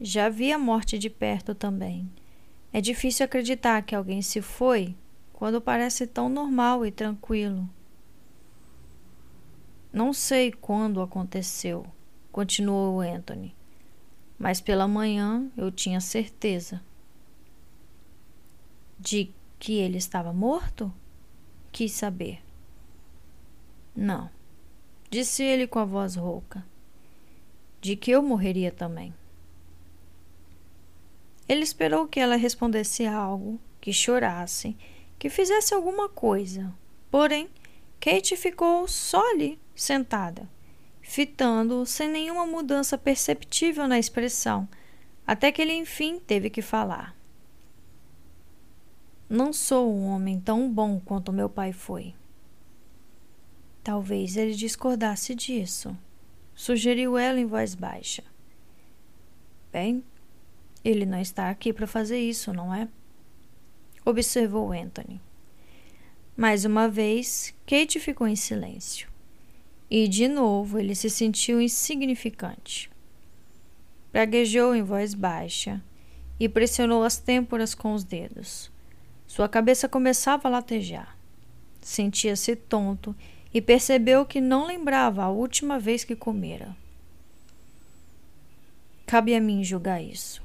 [0.00, 2.08] Já vi a morte de perto também.
[2.72, 4.96] É difícil acreditar que alguém se foi
[5.32, 7.68] quando parece tão normal e tranquilo.
[9.92, 11.84] Não sei quando aconteceu,
[12.30, 13.54] continuou Anthony,
[14.38, 16.82] mas pela manhã eu tinha certeza.
[18.98, 20.90] De que ele estava morto?
[21.70, 22.42] Quis saber.
[23.94, 24.30] Não,
[25.10, 26.64] disse ele com a voz rouca.
[27.82, 29.12] De que eu morreria também.
[31.52, 34.74] Ele esperou que ela respondesse algo, que chorasse,
[35.18, 36.74] que fizesse alguma coisa.
[37.10, 37.50] Porém,
[38.00, 40.48] Kate ficou só ali, sentada,
[41.02, 44.66] fitando-o sem nenhuma mudança perceptível na expressão,
[45.26, 47.14] até que ele enfim teve que falar.
[49.28, 52.14] Não sou um homem tão bom quanto meu pai foi.
[53.84, 55.94] Talvez ele discordasse disso,
[56.54, 58.24] sugeriu ela em voz baixa.
[59.70, 60.02] Bem,
[60.84, 62.88] ele não está aqui para fazer isso, não é?
[64.04, 65.20] Observou Anthony.
[66.36, 69.08] Mais uma vez, Kate ficou em silêncio.
[69.90, 72.90] E de novo ele se sentiu insignificante.
[74.10, 75.82] Praguejou em voz baixa
[76.40, 78.70] e pressionou as têmporas com os dedos.
[79.26, 81.16] Sua cabeça começava a latejar.
[81.80, 83.14] Sentia-se tonto
[83.52, 86.74] e percebeu que não lembrava a última vez que comera.
[89.06, 90.42] Cabe a mim julgar isso,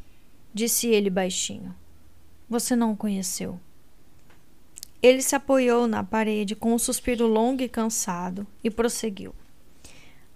[0.58, 1.74] disse ele baixinho.
[2.50, 3.60] Você não o conheceu.
[5.04, 9.36] Ele se apoiou na parede com um suspiro longo e cansado e prosseguiu.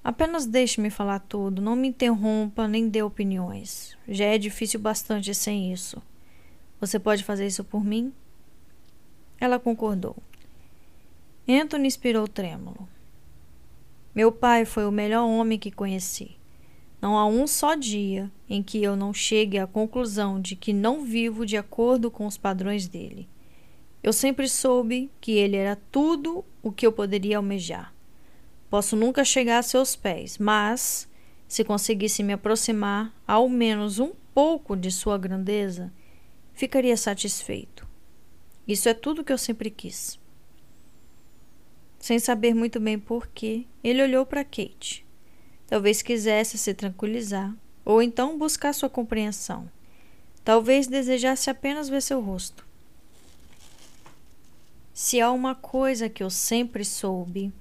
[0.04, 3.98] Apenas deixe-me falar tudo, não me interrompa nem dê opiniões.
[4.08, 6.02] Já é difícil bastante sem isso.
[6.80, 8.14] Você pode fazer isso por mim?
[9.40, 10.16] Ela concordou.
[11.48, 12.88] Anthony inspirou trêmulo.
[14.14, 16.36] Meu pai foi o melhor homem que conheci.
[17.02, 21.04] Não há um só dia em que eu não chegue à conclusão de que não
[21.04, 23.28] vivo de acordo com os padrões dele.
[24.04, 27.92] Eu sempre soube que ele era tudo o que eu poderia almejar.
[28.70, 31.10] Posso nunca chegar a seus pés, mas
[31.48, 35.92] se conseguisse me aproximar ao menos um pouco de sua grandeza,
[36.54, 37.88] ficaria satisfeito.
[38.68, 40.20] Isso é tudo que eu sempre quis.
[42.00, 45.06] Sem saber muito bem porquê, ele olhou para Kate.
[45.72, 47.56] Talvez quisesse se tranquilizar,
[47.86, 49.72] ou então buscar sua compreensão.
[50.44, 52.68] Talvez desejasse apenas ver seu rosto.
[54.94, 57.54] Se há uma coisa que eu sempre soube,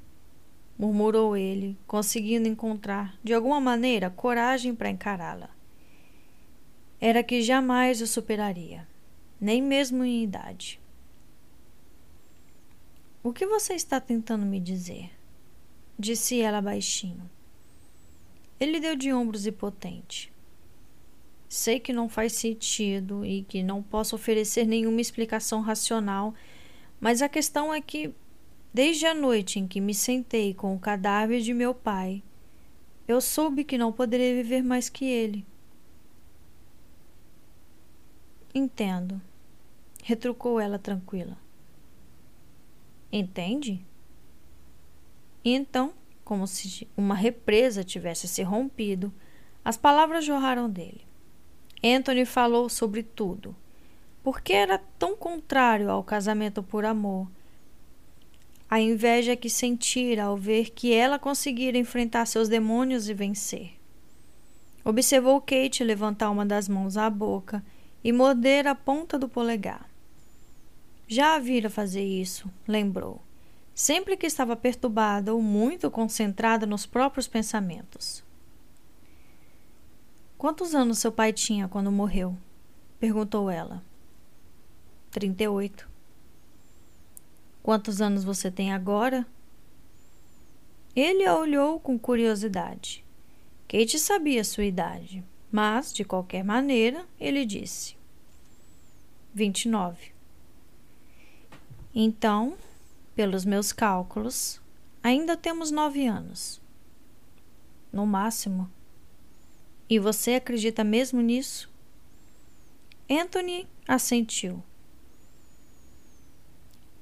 [0.76, 5.48] murmurou ele, conseguindo encontrar, de alguma maneira, coragem para encará-la,
[7.00, 8.88] era que jamais o superaria,
[9.40, 10.80] nem mesmo em idade.
[13.22, 15.12] O que você está tentando me dizer?
[15.96, 17.30] Disse ela baixinho.
[18.60, 20.30] Ele deu de ombros impotente.
[21.48, 26.34] Sei que não faz sentido e que não posso oferecer nenhuma explicação racional
[27.00, 28.14] mas a questão é que,
[28.74, 32.22] desde a noite em que me sentei com o cadáver de meu pai,
[33.08, 35.46] eu soube que não poderia viver mais que ele.
[38.54, 39.20] Entendo,
[40.04, 41.38] retrucou ela tranquila.
[43.10, 43.84] Entende?
[45.42, 45.94] E então,
[46.30, 49.12] como se uma represa tivesse se rompido,
[49.64, 51.04] as palavras jorraram dele.
[51.82, 53.56] Anthony falou sobre tudo
[54.22, 57.26] por que era tão contrário ao casamento por amor?
[58.70, 63.72] A inveja que sentira ao ver que ela conseguira enfrentar seus demônios e vencer.
[64.84, 67.60] Observou Kate levantar uma das mãos à boca
[68.04, 69.90] e morder a ponta do polegar.
[71.08, 73.20] Já a vira fazer isso, lembrou,
[73.80, 78.22] sempre que estava perturbada ou muito concentrada nos próprios pensamentos.
[80.36, 82.36] Quantos anos seu pai tinha quando morreu?
[82.98, 83.82] perguntou ela.
[85.10, 85.88] 38.
[87.62, 89.26] Quantos anos você tem agora?
[90.94, 93.02] Ele a olhou com curiosidade.
[93.66, 97.96] Kate sabia sua idade, mas, de qualquer maneira, ele disse:
[99.32, 100.12] 29.
[101.94, 102.58] Então,
[103.20, 104.58] pelos meus cálculos,
[105.02, 106.58] ainda temos nove anos.
[107.92, 108.66] No máximo.
[109.90, 111.70] E você acredita mesmo nisso?
[113.10, 114.62] Anthony assentiu.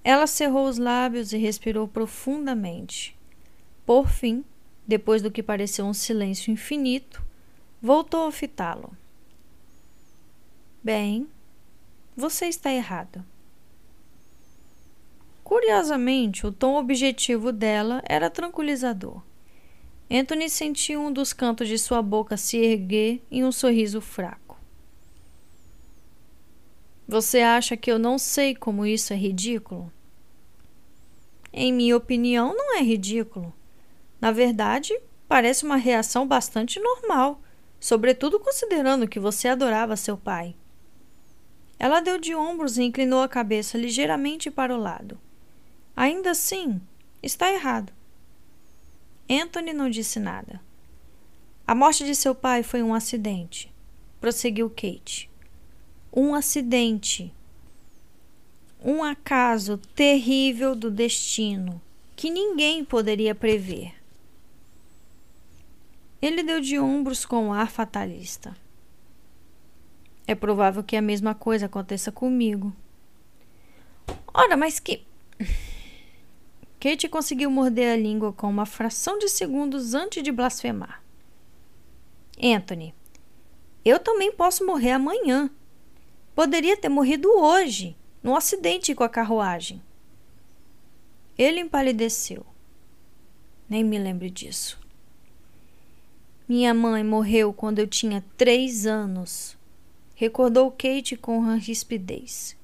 [0.03, 3.17] Ela cerrou os lábios e respirou profundamente.
[3.87, 4.45] Por fim,
[4.89, 7.25] depois do que pareceu um silêncio infinito,
[7.81, 8.91] voltou a fitá-lo.
[10.83, 11.29] Bem,
[12.17, 13.25] você está errado.
[15.49, 19.23] Curiosamente, o tom objetivo dela era tranquilizador.
[20.11, 24.61] Anthony sentiu um dos cantos de sua boca se erguer em um sorriso fraco.
[27.09, 29.91] Você acha que eu não sei como isso é ridículo?
[31.51, 33.55] em minha opinião, não é ridículo.
[34.21, 37.41] Na verdade, parece uma reação bastante normal,
[37.81, 40.55] sobretudo considerando que você adorava seu pai.
[41.79, 45.19] Ela deu de ombros e inclinou a cabeça ligeiramente para o lado.
[46.01, 46.81] Ainda assim,
[47.21, 47.93] está errado.
[49.29, 50.61] Anthony não disse nada.
[51.67, 53.75] A morte de seu pai foi um acidente,
[54.21, 55.29] prosseguiu Kate.
[56.13, 57.35] Um acidente
[58.81, 61.83] um acaso terrível do destino
[62.15, 63.93] que ninguém poderia prever.
[66.23, 68.57] Ele deu de ombros com um ar fatalista.
[70.29, 72.73] É provável que a mesma coisa aconteça comigo.
[74.33, 75.03] Ora, mas que.
[76.81, 81.03] Kate conseguiu morder a língua com uma fração de segundos antes de blasfemar.
[82.43, 82.95] Anthony,
[83.85, 85.51] eu também posso morrer amanhã.
[86.35, 89.83] Poderia ter morrido hoje num acidente com a carruagem.
[91.37, 92.47] Ele empalideceu.
[93.69, 94.79] Nem me lembro disso.
[96.49, 99.59] Minha mãe morreu quando eu tinha três anos,
[100.15, 102.57] recordou Kate com rispidez.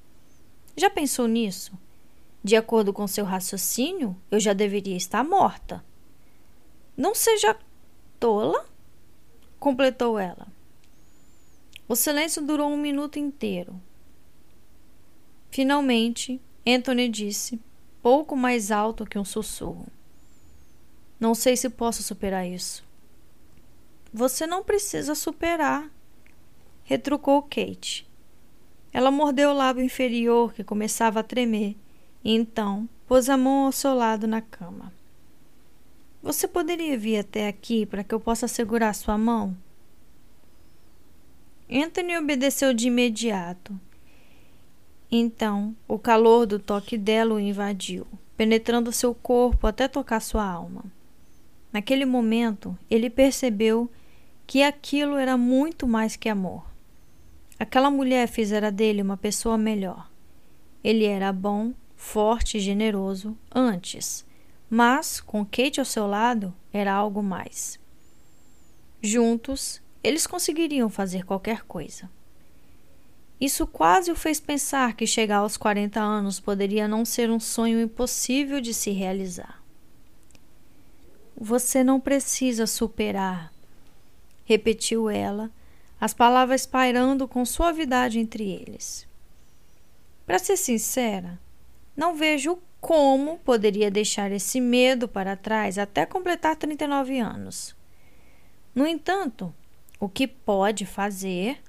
[0.75, 1.71] Já pensou nisso?
[2.45, 5.83] De acordo com seu raciocínio, eu já deveria estar morta.
[6.95, 7.57] Não seja
[8.19, 8.67] tola,
[9.59, 10.45] completou ela.
[11.87, 13.81] O silêncio durou um minuto inteiro.
[15.49, 17.59] Finalmente, Anthony disse,
[17.99, 19.87] pouco mais alto que um sussurro:
[21.19, 22.85] Não sei se posso superar isso.
[24.13, 25.89] Você não precisa superar,
[26.83, 28.07] retrucou Kate.
[28.93, 31.75] Ela mordeu o lábio inferior que começava a tremer
[32.27, 34.91] então pôs a mão ao seu lado na cama.
[36.23, 39.55] Você poderia vir até aqui para que eu possa segurar sua mão?
[41.71, 43.79] Anthony obedeceu de imediato
[45.11, 50.83] Então, o calor do toque dela o invadiu, penetrando seu corpo até tocar sua alma.
[51.71, 53.89] Naquele momento, ele percebeu
[54.47, 56.65] que aquilo era muito mais que amor.
[57.59, 60.09] Aquela mulher fizera dele uma pessoa melhor.
[60.83, 64.25] Ele era bom, forte e generoso antes,
[64.69, 67.79] mas com Kate ao seu lado era algo mais.
[69.01, 72.09] Juntos, eles conseguiriam fazer qualquer coisa.
[73.39, 77.81] Isso quase o fez pensar que chegar aos 40 anos poderia não ser um sonho
[77.81, 79.61] impossível de se realizar.
[81.37, 83.51] Você não precisa superar,
[84.45, 85.51] repetiu ela,
[85.99, 89.07] as palavras pairando com suavidade entre eles.
[90.25, 91.39] Para ser sincera,
[91.95, 97.75] não vejo como poderia deixar esse medo para trás até completar 39 anos.
[98.73, 99.53] No entanto,
[99.99, 101.59] o que pode fazer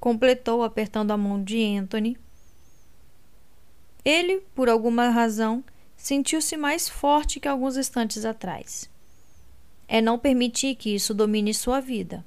[0.00, 2.18] completou apertando a mão de Anthony.
[4.04, 5.64] Ele, por alguma razão,
[5.96, 8.90] sentiu-se mais forte que alguns instantes atrás.
[9.88, 12.22] É não permitir que isso domine sua vida.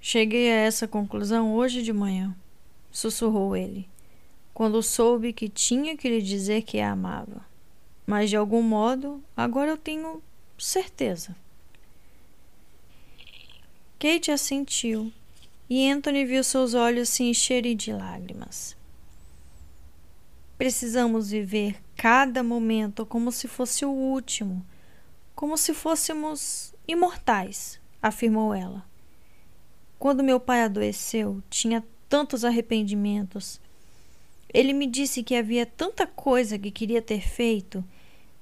[0.00, 2.34] Cheguei a essa conclusão hoje de manhã,
[2.90, 3.86] sussurrou ele,
[4.58, 7.46] quando soube que tinha que lhe dizer que a amava.
[8.04, 10.20] Mas de algum modo, agora eu tenho
[10.58, 11.36] certeza.
[14.00, 15.12] Kate assentiu
[15.70, 18.76] e Anthony viu seus olhos se encherem de lágrimas.
[20.56, 24.66] Precisamos viver cada momento como se fosse o último,
[25.36, 28.84] como se fôssemos imortais, afirmou ela.
[30.00, 33.60] Quando meu pai adoeceu, tinha tantos arrependimentos.
[34.52, 37.84] Ele me disse que havia tanta coisa que queria ter feito.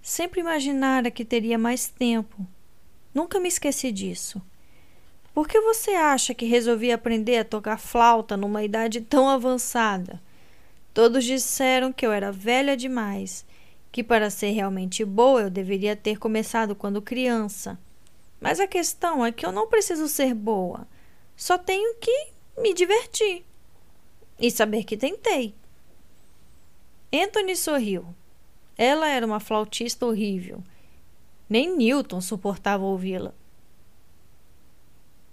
[0.01, 2.47] Sempre imaginara que teria mais tempo.
[3.13, 4.41] Nunca me esqueci disso.
[5.35, 10.23] Por que você acha que resolvi aprender a tocar flauta numa idade tão avançada?
[10.95, 13.45] Todos disseram que eu era velha demais,
[13.93, 17.79] que para ser realmente boa eu deveria ter começado quando criança.
[18.41, 20.87] Mas a questão é que eu não preciso ser boa,
[21.37, 23.45] só tenho que me divertir
[24.41, 25.55] e saber que tentei.
[27.13, 28.07] Anthony sorriu.
[28.77, 30.63] Ela era uma flautista horrível.
[31.49, 33.33] Nem Newton suportava ouvi-la.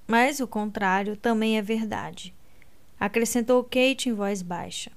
[0.07, 2.35] Mas o contrário também é verdade,
[2.99, 4.91] acrescentou Kate em voz baixa.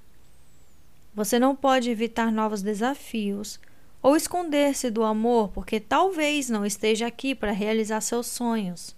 [1.15, 3.59] Você não pode evitar novos desafios
[4.03, 8.95] ou esconder-se do amor porque talvez não esteja aqui para realizar seus sonhos.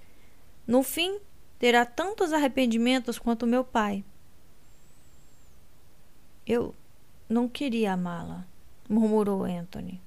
[0.66, 1.20] No fim,
[1.58, 4.04] terá tantos arrependimentos quanto meu pai.
[6.44, 6.74] Eu
[7.28, 8.46] não queria amá-la,
[8.88, 10.00] murmurou Anthony.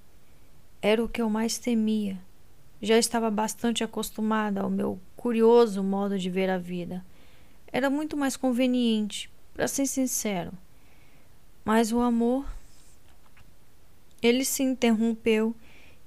[0.82, 2.18] Era o que eu mais temia.
[2.82, 7.06] Já estava bastante acostumada ao meu curioso modo de ver a vida.
[7.72, 10.52] Era muito mais conveniente, para ser sincero.
[11.64, 12.46] Mas o amor.
[14.20, 15.56] Ele se interrompeu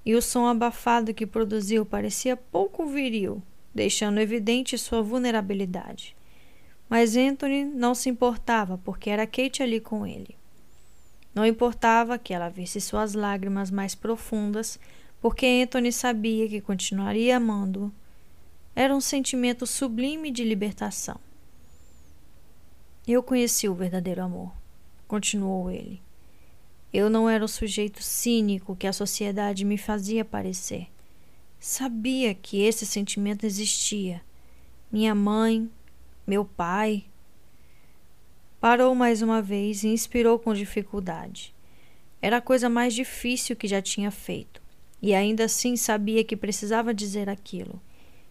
[0.04, 3.40] e o som abafado que produziu parecia pouco viril,
[3.72, 6.16] deixando evidente sua vulnerabilidade.
[6.88, 10.36] Mas Anthony não se importava porque era Kate ali com ele.
[11.34, 14.78] Não importava que ela visse suas lágrimas mais profundas,
[15.20, 17.92] porque Anthony sabia que continuaria amando-o
[18.76, 21.18] era um sentimento sublime de libertação.
[23.06, 24.52] Eu conheci o verdadeiro amor,
[25.06, 26.02] continuou ele.
[26.92, 30.88] Eu não era o sujeito cínico que a sociedade me fazia parecer.
[31.60, 34.22] Sabia que esse sentimento existia.
[34.90, 35.70] Minha mãe,
[36.26, 37.04] meu pai.
[38.64, 41.54] Parou mais uma vez e inspirou com dificuldade.
[42.22, 44.62] Era a coisa mais difícil que já tinha feito,
[45.02, 47.78] e ainda assim sabia que precisava dizer aquilo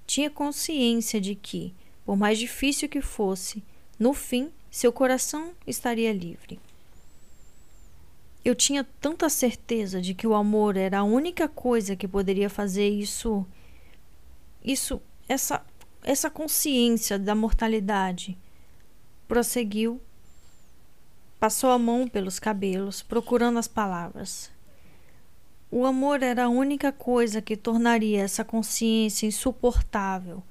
[0.08, 1.72] tinha consciência de que,
[2.04, 3.64] por mais difícil que fosse,
[4.00, 6.60] no fim seu coração estaria livre.
[8.44, 12.90] Eu tinha tanta certeza de que o amor era a única coisa que poderia fazer
[12.90, 13.46] isso
[14.66, 15.00] isso
[15.30, 15.64] essa
[16.04, 18.36] essa consciência da mortalidade.
[19.28, 20.02] Prosseguiu,
[21.44, 24.50] passou a mão pelos cabelos, procurando as palavras.
[25.70, 30.42] O amor era a única coisa que tornaria essa consciência insuportável.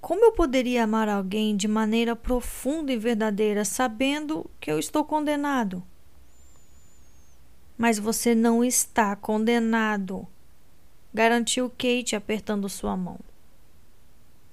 [0.00, 5.82] Como eu poderia amar alguém de maneira profunda e verdadeira, sabendo que eu estou condenado?
[7.76, 10.24] Mas você não está condenado,
[11.12, 13.18] garantiu Kate apertando sua mão.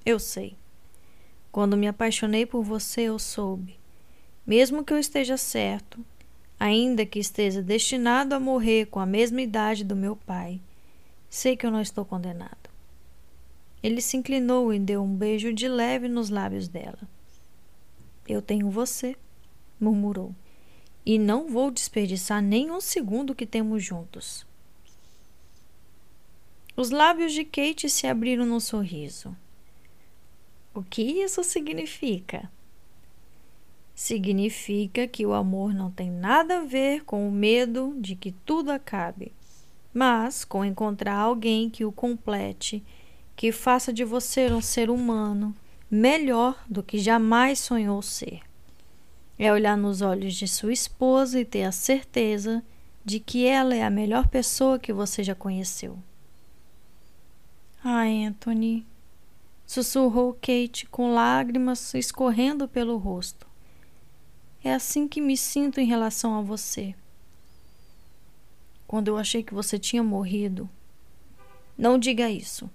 [0.04, 0.58] Eu sei.
[1.52, 3.79] Quando me apaixonei por você, eu soube.
[4.50, 6.04] Mesmo que eu esteja certo,
[6.60, 10.60] ainda que esteja destinado a morrer com a mesma idade do meu pai.
[11.30, 12.68] Sei que eu não estou condenado.
[13.84, 16.98] Ele se inclinou e deu um beijo de leve nos lábios dela.
[18.28, 19.16] Eu tenho você,
[19.80, 20.34] murmurou,
[21.06, 24.48] e não vou desperdiçar nem um segundo que temos juntos.
[26.76, 29.38] Os lábios de Kate se abriram num sorriso.
[30.74, 32.50] O que isso significa?
[34.00, 38.72] Significa que o amor não tem nada a ver com o medo de que tudo
[38.72, 39.34] acabe,
[39.94, 42.82] mas com encontrar alguém que o complete,
[43.36, 45.54] que faça de você um ser humano
[45.92, 48.40] melhor do que jamais sonhou ser.
[49.38, 52.64] É olhar nos olhos de sua esposa e ter a certeza
[53.04, 56.00] de que ela é a melhor pessoa que você já conheceu.
[57.84, 58.88] Ai, Anthony,
[59.68, 63.49] sussurrou Kate com lágrimas escorrendo pelo rosto.
[64.64, 66.94] É assim que me sinto em relação a você.
[68.86, 70.70] Quando eu achei que você tinha morrido.
[71.78, 72.70] Não diga isso,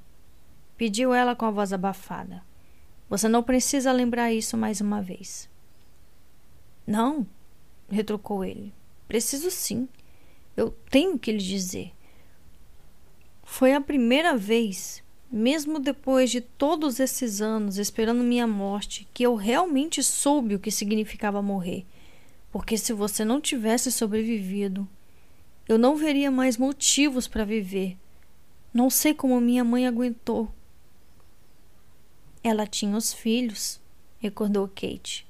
[0.78, 2.42] pediu ela com a voz abafada.
[3.10, 5.48] Você não precisa lembrar isso mais uma vez.
[6.86, 7.26] Não,
[7.90, 8.72] retrucou ele.
[9.06, 9.86] Preciso sim.
[10.56, 11.92] Eu tenho que lhe dizer.
[13.42, 15.03] Foi a primeira vez,
[15.36, 20.70] mesmo depois de todos esses anos esperando minha morte, que eu realmente soube o que
[20.70, 21.84] significava morrer.
[22.52, 24.88] Porque se você não tivesse sobrevivido,
[25.68, 27.96] eu não veria mais motivos para viver.
[28.72, 30.48] Não sei como minha mãe aguentou.
[32.42, 33.80] Ela tinha os filhos,
[34.20, 35.26] recordou Kate.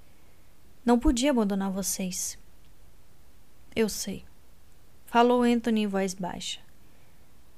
[0.85, 2.39] Não podia abandonar vocês.
[3.75, 4.23] Eu sei,
[5.07, 6.65] falou Anthony em voz baixa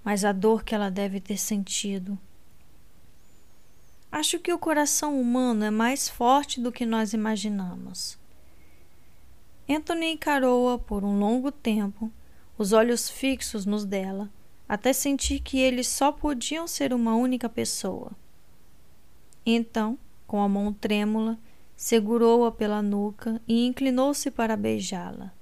[0.07, 2.17] mas a dor que ela deve ter sentido.
[4.11, 8.19] Acho que o coração humano é mais forte do que nós imaginamos.
[9.69, 12.11] Anthony encarou-a por um longo tempo,
[12.57, 14.31] os olhos fixos nos dela,
[14.69, 18.13] até sentir que eles só podiam ser uma única pessoa.
[19.45, 21.39] Então, com a mão trêmula,
[21.77, 25.33] segurou-a pela nuca e inclinou-se para beijá-la.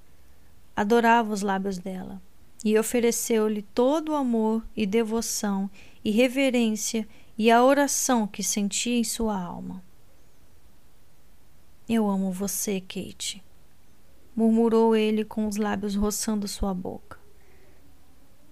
[0.75, 2.21] Adorava os lábios dela
[2.63, 5.69] e ofereceu-lhe todo o amor e devoção
[6.03, 9.83] e reverência e a oração que sentia em sua alma.
[11.87, 13.43] Eu amo você, Kate,
[14.35, 17.19] murmurou ele com os lábios roçando sua boca.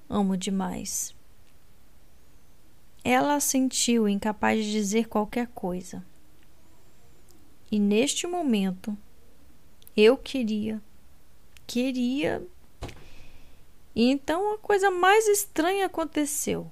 [0.09, 1.15] Amo demais.
[3.03, 6.05] Ela sentiu incapaz de dizer qualquer coisa.
[7.71, 8.95] E neste momento,
[9.95, 10.81] eu queria,
[11.65, 12.45] queria
[13.95, 16.71] e então a coisa mais estranha aconteceu.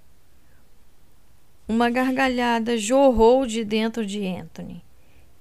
[1.71, 4.83] Uma gargalhada jorrou de dentro de Anthony.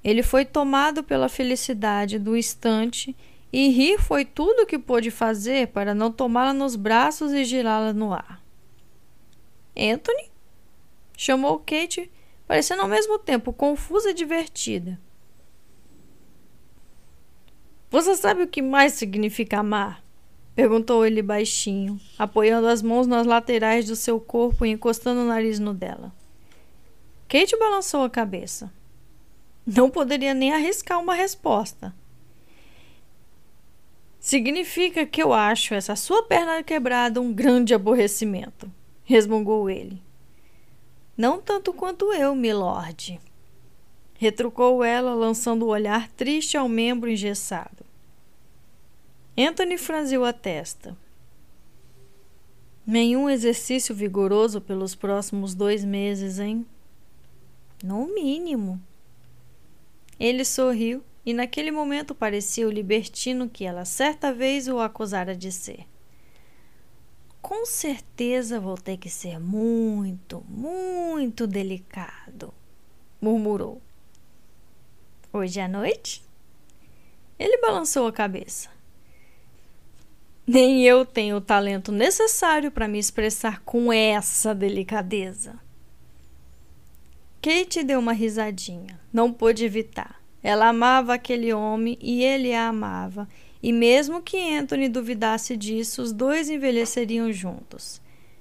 [0.03, 3.17] Ele foi tomado pela felicidade do instante
[3.53, 7.93] e rir foi tudo o que pôde fazer para não tomá-la nos braços e girá-la
[7.93, 8.41] no ar.
[9.77, 10.31] Anthony?
[11.17, 12.09] chamou Kate,
[12.47, 15.01] parecendo ao mesmo tempo confusa e divertida.
[17.91, 20.01] Você sabe o que mais significa amar?
[20.55, 25.59] Perguntou ele baixinho, apoiando as mãos nas laterais do seu corpo e encostando o nariz
[25.59, 26.20] no dela.
[27.31, 28.73] Kate balançou a cabeça.
[29.65, 31.95] Não poderia nem arriscar uma resposta.
[34.19, 38.69] Significa que eu acho essa sua perna quebrada um grande aborrecimento,
[39.05, 40.03] resmungou ele.
[41.17, 43.21] Não tanto quanto eu, milord,
[44.19, 47.87] retrucou ela, lançando o olhar triste ao membro engessado.
[49.39, 50.97] Anthony franziu a testa.
[52.85, 56.67] Nenhum exercício vigoroso pelos próximos dois meses, hein?
[57.83, 58.81] No mínimo.
[60.19, 65.51] Ele sorriu e naquele momento parecia o libertino que ela certa vez o acusara de
[65.51, 65.87] ser.
[67.41, 72.53] Com certeza vou ter que ser muito, muito delicado,
[73.21, 73.81] murmurou.
[75.33, 76.23] Hoje à noite?
[77.39, 78.69] Ele balançou a cabeça.
[80.47, 85.59] Nem eu tenho o talento necessário para me expressar com essa delicadeza.
[87.43, 89.01] Kate deu uma risadinha.
[89.13, 90.21] Não pôde evitar.
[90.43, 93.29] Ela amava aquele homem e ele a amava,
[93.63, 98.01] e mesmo que Anthony duvidasse disso, os dois envelheceriam juntos.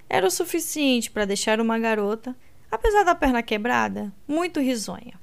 [0.10, 2.36] Era o suficiente para deixar uma garota,
[2.72, 5.20] apesar da perna quebrada, muito risonha.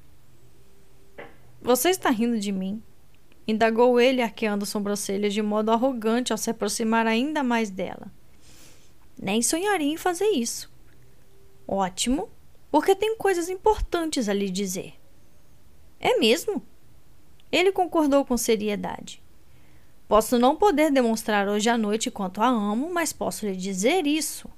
[1.63, 2.83] Você está rindo de mim?
[3.47, 8.13] indagou ele, arqueando sobrancelhas de modo arrogante ao se aproximar ainda mais dela.
[9.17, 10.71] Nem sonharia em fazer isso.
[11.67, 12.29] Ótimo,
[12.71, 14.95] porque tenho coisas importantes a lhe dizer.
[15.99, 16.63] É mesmo?
[17.51, 19.23] Ele concordou com seriedade.
[20.09, 24.49] Posso não poder demonstrar hoje à noite quanto a amo, mas posso lhe dizer isso.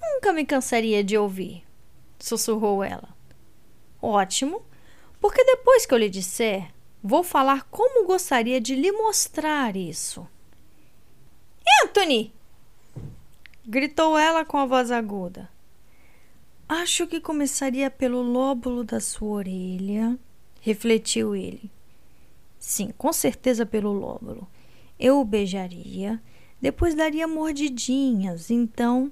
[0.00, 1.64] Nunca me cansaria de ouvir,
[2.18, 3.08] sussurrou ela.
[4.00, 4.62] Ótimo,
[5.20, 6.72] porque depois que eu lhe disser,
[7.02, 10.26] Vou falar como gostaria de lhe mostrar isso.
[11.84, 12.34] Anthony!
[13.64, 15.48] gritou ela com a voz aguda.
[16.68, 20.18] Acho que começaria pelo lóbulo da sua orelha,
[20.60, 21.70] refletiu ele.
[22.58, 24.46] Sim, com certeza pelo lóbulo.
[25.00, 26.20] Eu o beijaria,
[26.60, 29.10] depois daria mordidinhas, então.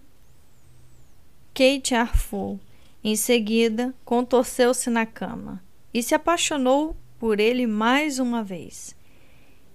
[1.54, 2.60] Kate arfou.
[3.02, 5.64] Em seguida, contorceu-se na cama
[5.94, 8.94] e se apaixonou por ele mais uma vez.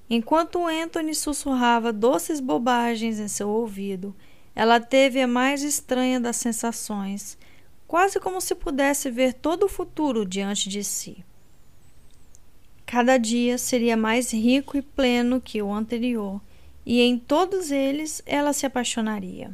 [0.07, 4.15] Enquanto Anthony sussurrava doces bobagens em seu ouvido,
[4.53, 7.39] ela teve a mais estranha das sensações
[7.91, 11.25] quase como se pudesse ver todo o futuro diante de si.
[12.85, 16.39] Cada dia seria mais rico e pleno que o anterior,
[16.85, 19.53] e em todos eles ela se apaixonaria.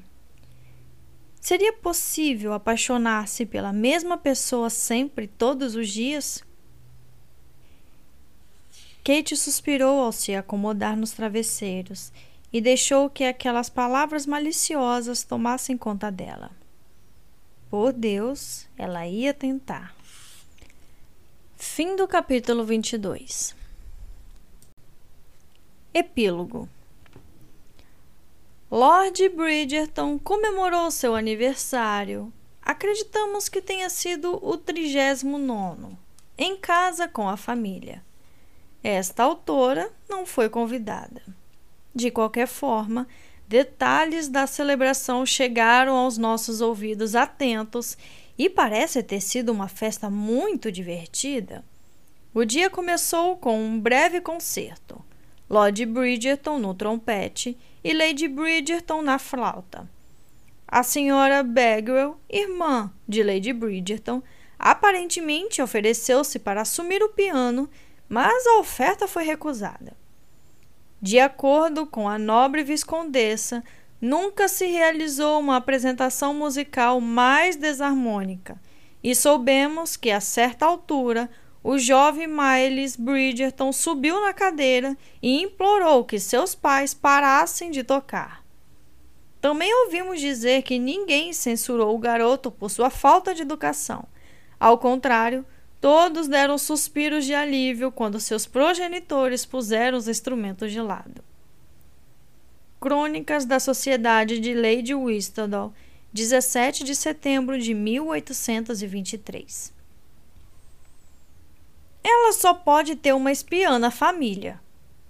[1.42, 6.44] Seria possível apaixonar-se pela mesma pessoa sempre, todos os dias?
[9.04, 12.14] Kate suspirou ao se acomodar nos travesseiros
[12.54, 16.52] e deixou que aquelas palavras maliciosas tomassem conta dela.
[17.70, 19.94] Por Deus, ela ia tentar.
[21.58, 23.54] Fim do capítulo 22.
[25.94, 26.70] Epílogo.
[28.72, 32.32] Lord Bridgerton comemorou seu aniversário.
[32.62, 35.98] Acreditamos que tenha sido o 39,
[36.38, 38.02] em casa com a família.
[38.82, 41.22] Esta autora não foi convidada.
[41.94, 43.08] De qualquer forma,
[43.48, 47.98] Detalhes da celebração chegaram aos nossos ouvidos atentos
[48.38, 51.64] e parece ter sido uma festa muito divertida.
[52.34, 55.02] O dia começou com um breve concerto.
[55.50, 59.90] Lord Bridgerton no trompete e Lady Bridgerton na flauta.
[60.68, 64.22] A senhora Bagwell, irmã de Lady Bridgerton,
[64.60, 67.70] aparentemente ofereceu-se para assumir o piano,
[68.10, 69.96] mas a oferta foi recusada.
[71.02, 73.64] De acordo com a nobre viscondessa,
[74.02, 78.60] nunca se realizou uma apresentação musical mais desarmônica,
[79.04, 81.30] e soubemos que, a certa altura,
[81.64, 88.44] o jovem Miles Bridgerton subiu na cadeira e implorou que seus pais parassem de tocar.
[89.40, 94.06] Também ouvimos dizer que ninguém censurou o garoto por sua falta de educação.
[94.60, 95.46] Ao contrário,
[95.80, 101.24] Todos deram suspiros de alívio quando seus progenitores puseram os instrumentos de lado.
[102.80, 105.74] Crônicas da Sociedade de Lady Whistledown,
[106.14, 109.74] 17 de setembro de 1823.
[112.04, 114.60] Ela só pode ter uma espiã na família,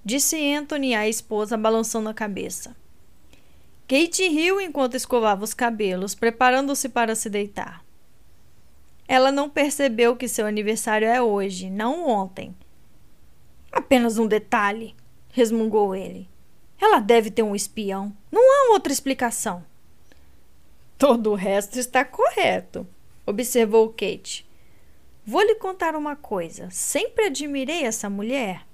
[0.03, 2.75] disse Anthony à esposa, balançando a cabeça.
[3.87, 7.86] Kate riu enquanto escovava os cabelos, preparando-se para se deitar.
[9.07, 12.53] Ela não percebeu que seu aniversário é hoje, não ontem.
[13.71, 14.95] Apenas um detalhe,
[15.29, 16.27] resmungou ele.
[16.79, 18.15] Ela deve ter um espião.
[18.31, 19.63] Não há outra explicação.
[20.97, 22.87] Todo o resto está correto,
[23.25, 24.47] observou Kate.
[25.25, 26.69] Vou lhe contar uma coisa.
[26.71, 28.65] Sempre admirei essa mulher.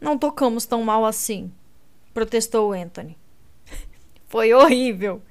[0.00, 1.52] Não tocamos tão mal assim,
[2.12, 3.16] protestou Anthony.
[4.26, 5.22] Foi horrível.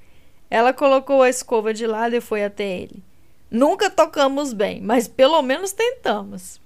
[0.48, 3.02] Ela colocou a escova de lado e foi até ele.
[3.50, 6.60] Nunca tocamos bem, mas pelo menos tentamos.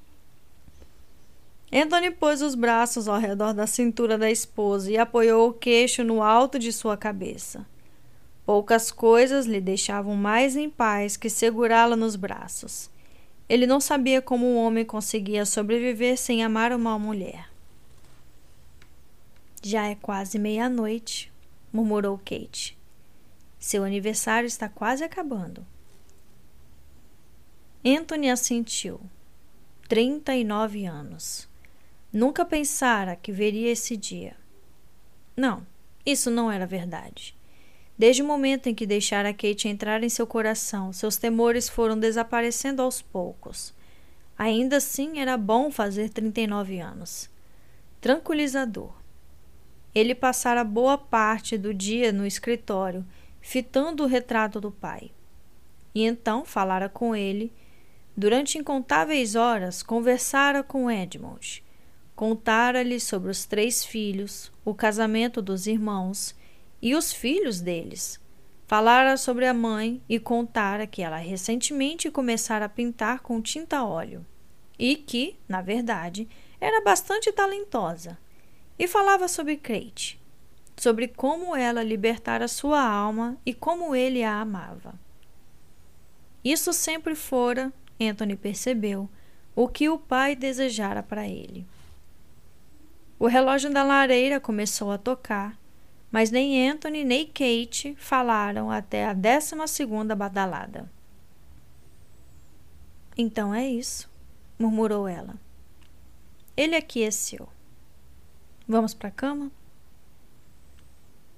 [1.72, 6.22] Anthony pôs os braços ao redor da cintura da esposa e apoiou o queixo no
[6.22, 7.64] alto de sua cabeça.
[8.44, 12.90] Poucas coisas lhe deixavam mais em paz que segurá-la nos braços.
[13.48, 17.48] Ele não sabia como um homem conseguia sobreviver sem amar uma mulher.
[19.62, 21.32] Já é quase meia-noite,
[21.72, 22.76] murmurou Kate.
[23.58, 25.64] Seu aniversário está quase acabando.
[27.84, 29.00] Anthony assentiu.
[29.88, 31.48] Trinta e nove anos.
[32.12, 34.36] Nunca pensara que veria esse dia.
[35.34, 35.66] Não,
[36.04, 37.34] isso não era verdade.
[37.96, 42.82] Desde o momento em que deixara Kate entrar em seu coração, seus temores foram desaparecendo
[42.82, 43.72] aos poucos.
[44.36, 47.30] Ainda assim, era bom fazer 39 anos.
[47.98, 48.92] Tranquilizador.
[49.94, 53.06] Ele passara boa parte do dia no escritório,
[53.40, 55.10] fitando o retrato do pai.
[55.94, 57.50] E então falara com ele
[58.16, 61.64] Durante incontáveis horas conversara com Edmund.
[62.14, 66.34] Contara-lhe sobre os três filhos, o casamento dos irmãos
[66.82, 68.20] e os filhos deles.
[68.66, 74.24] Falara sobre a mãe e contara que ela recentemente começara a pintar com tinta óleo
[74.78, 76.28] e que, na verdade,
[76.60, 78.18] era bastante talentosa.
[78.78, 80.20] E falava sobre Kate,
[80.76, 84.94] sobre como ela libertara sua alma e como ele a amava.
[86.42, 89.08] Isso sempre fora Anthony percebeu
[89.54, 91.66] o que o pai desejara para ele.
[93.18, 95.58] O relógio da lareira começou a tocar,
[96.10, 100.90] mas nem Anthony nem Kate falaram até a décima segunda badalada.
[103.16, 104.10] Então é isso,
[104.58, 105.34] murmurou ela.
[106.56, 107.48] Ele aqueceu.
[108.66, 109.50] Vamos para a cama?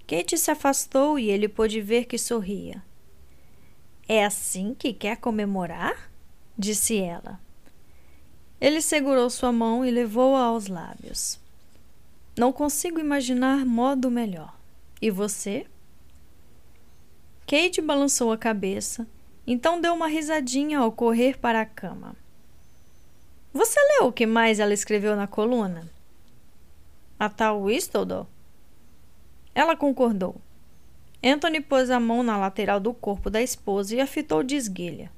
[0.07, 2.83] Kate se afastou e ele pôde ver que sorria.
[4.07, 6.12] É assim que quer comemorar?
[6.63, 7.41] Disse ela.
[8.61, 11.39] Ele segurou sua mão e levou-a aos lábios.
[12.39, 14.57] Não consigo imaginar modo melhor.
[15.01, 15.67] E você?
[17.45, 19.07] Kate balançou a cabeça,
[19.45, 22.15] então deu uma risadinha ao correr para a cama.
[23.53, 25.91] Você leu o que mais ela escreveu na coluna?
[27.19, 28.27] A tal Whistledown?
[29.55, 30.37] Ela concordou.
[31.23, 35.11] Anthony pôs a mão na lateral do corpo da esposa e a fitou de esguelha.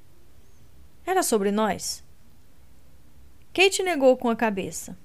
[1.05, 2.03] Era sobre nós?
[3.53, 4.97] Kate negou com a cabeça.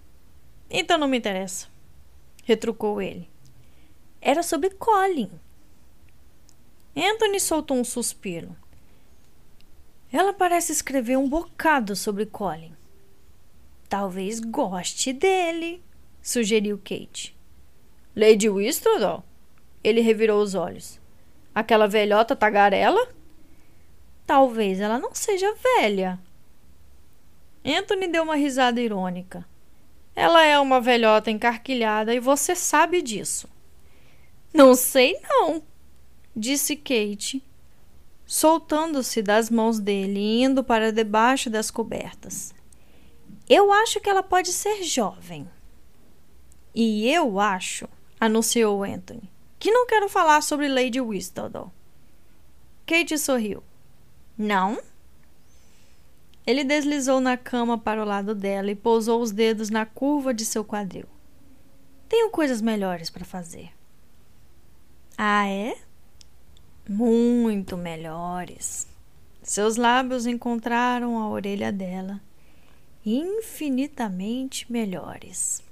[0.70, 1.66] Então não me interessa,
[2.44, 3.28] retrucou ele.
[4.20, 5.31] Era sobre Colin.
[6.97, 8.56] Anthony soltou um suspiro.
[10.12, 12.74] Ela parece escrever um bocado sobre Colin.
[13.89, 15.82] Talvez goste dele,
[16.22, 17.36] sugeriu Kate.
[18.14, 19.22] Lady Whistledown?
[19.82, 21.01] Ele revirou os olhos.
[21.55, 23.09] Aquela velhota tagarela?
[24.31, 26.16] Talvez ela não seja velha,
[27.65, 29.44] Anthony deu uma risada irônica.
[30.15, 33.48] Ela é uma velhota encarquilhada e você sabe disso.
[34.55, 35.61] Não sei, não,
[36.36, 37.44] disse Kate,
[38.24, 42.55] soltando-se das mãos dele e indo para debaixo das cobertas.
[43.48, 45.51] Eu acho que ela pode ser jovem.
[46.73, 47.89] E eu acho,
[48.20, 49.28] anunciou Anthony,
[49.59, 51.73] que não quero falar sobre Lady Whistledown.
[52.86, 53.61] Kate sorriu.
[54.41, 54.81] Não?
[56.47, 60.47] Ele deslizou na cama para o lado dela e pousou os dedos na curva de
[60.47, 61.05] seu quadril.
[62.09, 63.71] Tenho coisas melhores para fazer.
[65.19, 65.77] Ah, é?
[66.89, 68.89] Muito melhores.
[69.43, 72.19] Seus lábios encontraram a orelha dela.
[73.05, 75.62] Infinitamente melhores.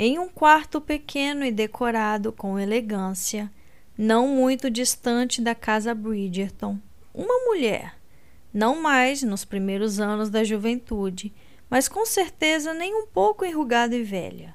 [0.00, 3.50] Em um quarto pequeno e decorado com elegância,
[3.96, 6.78] não muito distante da casa Bridgerton.
[7.12, 7.98] Uma mulher,
[8.54, 11.34] não mais nos primeiros anos da juventude,
[11.68, 14.54] mas com certeza nem um pouco enrugada e velha.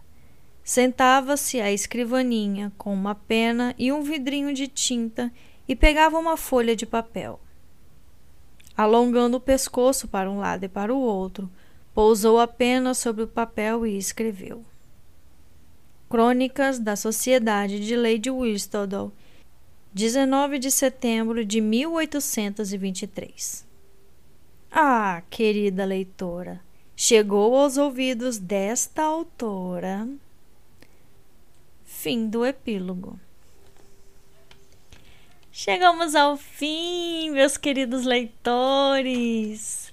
[0.63, 5.29] Sentava-se à escrivaninha com uma pena e um vidrinho de tinta
[5.67, 7.37] e pegava uma folha de papel.
[8.77, 11.51] Alongando o pescoço para um lado e para o outro,
[11.93, 14.63] pousou a pena sobre o papel e escreveu.
[16.13, 19.11] Crônicas da Sociedade de Lady Whistledown
[19.91, 23.65] 19 de setembro de 1823.
[24.71, 26.61] Ah, querida leitora,
[26.95, 30.07] chegou aos ouvidos desta autora.
[31.83, 33.19] Fim do epílogo.
[35.51, 39.91] Chegamos ao fim, meus queridos leitores.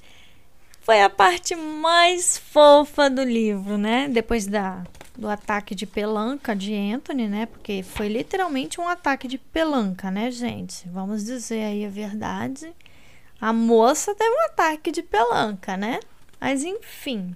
[0.82, 4.06] Foi a parte mais fofa do livro, né?
[4.06, 4.84] Depois da
[5.16, 7.46] do ataque de pelanca de Anthony, né?
[7.46, 10.88] Porque foi literalmente um ataque de pelanca, né, gente?
[10.88, 12.72] Vamos dizer aí a verdade.
[13.40, 16.00] A moça teve um ataque de pelanca, né?
[16.40, 17.34] Mas enfim.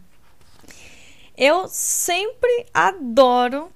[1.37, 3.71] Eu sempre adoro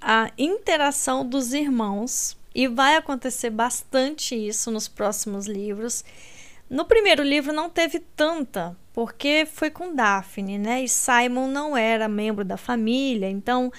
[0.00, 6.04] a interação dos irmãos e vai acontecer bastante isso nos próximos livros.
[6.70, 10.84] No primeiro livro não teve tanta, porque foi com Daphne, né?
[10.84, 13.72] E Simon não era membro da família, então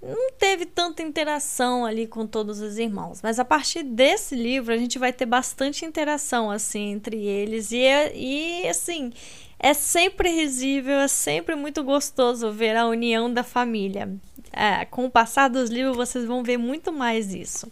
[0.00, 3.20] não teve tanta interação ali com todos os irmãos.
[3.22, 7.82] Mas a partir desse livro a gente vai ter bastante interação assim entre eles e,
[8.14, 9.12] e assim
[9.58, 14.10] é sempre risível, é sempre muito gostoso ver a união da família.
[14.50, 17.70] É, com o passar dos livros vocês vão ver muito mais isso.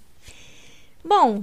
[1.04, 1.42] Bom,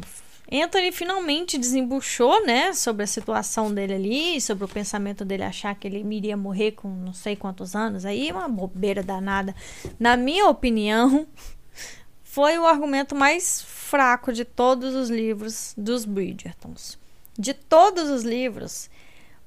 [0.52, 5.88] Anthony finalmente desembuchou, né, sobre a situação dele ali, sobre o pensamento dele achar que
[5.88, 8.04] ele iria morrer com não sei quantos anos.
[8.04, 9.56] Aí uma bobeira danada.
[10.00, 11.28] Na minha opinião,
[12.24, 16.98] foi o argumento mais fraco de todos os livros dos Bridgertons.
[17.38, 18.90] De todos os livros,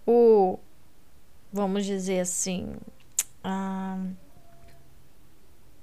[0.07, 0.59] o
[1.53, 2.75] vamos dizer assim,
[3.45, 4.17] uh,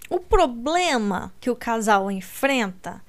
[0.09, 3.03] o problema que o casal enfrenta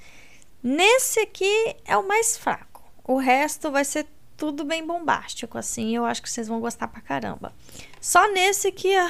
[0.63, 2.85] Nesse aqui é o mais fraco.
[3.05, 4.07] O resto vai ser
[4.41, 5.95] tudo bem bombástico, assim.
[5.95, 7.53] Eu acho que vocês vão gostar pra caramba.
[8.01, 9.07] Só nesse que a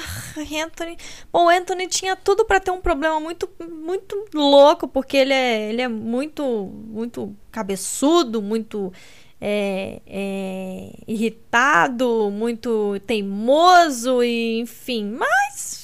[0.65, 0.97] Anthony.
[1.31, 5.69] Bom, o Anthony tinha tudo para ter um problema muito, muito louco, porque ele é,
[5.69, 8.91] ele é muito, muito cabeçudo, muito
[9.39, 15.15] é, é, irritado, muito teimoso, e, enfim.
[15.17, 15.80] Mas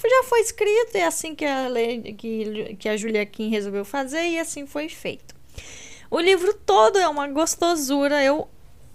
[0.00, 1.68] já foi escrito, e é assim que a,
[2.16, 5.34] que, que a Julia Kim resolveu fazer, e assim foi feito.
[6.10, 8.22] O livro todo é uma gostosura.
[8.22, 8.48] Eu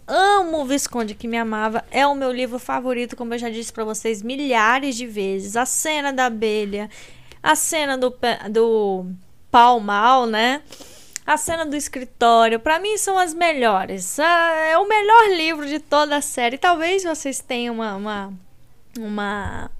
[0.07, 1.83] amo o Visconde que me amava.
[1.91, 5.55] É o meu livro favorito, como eu já disse para vocês milhares de vezes.
[5.55, 6.89] A cena da abelha,
[7.41, 8.15] a cena do,
[8.49, 9.05] do
[9.51, 10.63] pau mal, né?
[11.25, 14.19] A cena do escritório, para mim são as melhores.
[14.19, 16.57] É o melhor livro de toda a série.
[16.57, 18.33] Talvez vocês tenham uma, uma,
[18.99, 19.71] uma,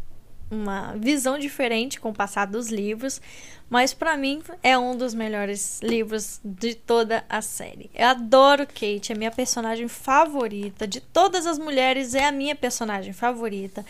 [0.54, 3.22] uma visão diferente com o passar dos livros,
[3.70, 7.90] mas para mim é um dos melhores livros de toda a série.
[7.94, 10.88] Eu adoro Kate, é minha personagem favorita.
[10.88, 13.84] De todas as mulheres, é a minha personagem favorita.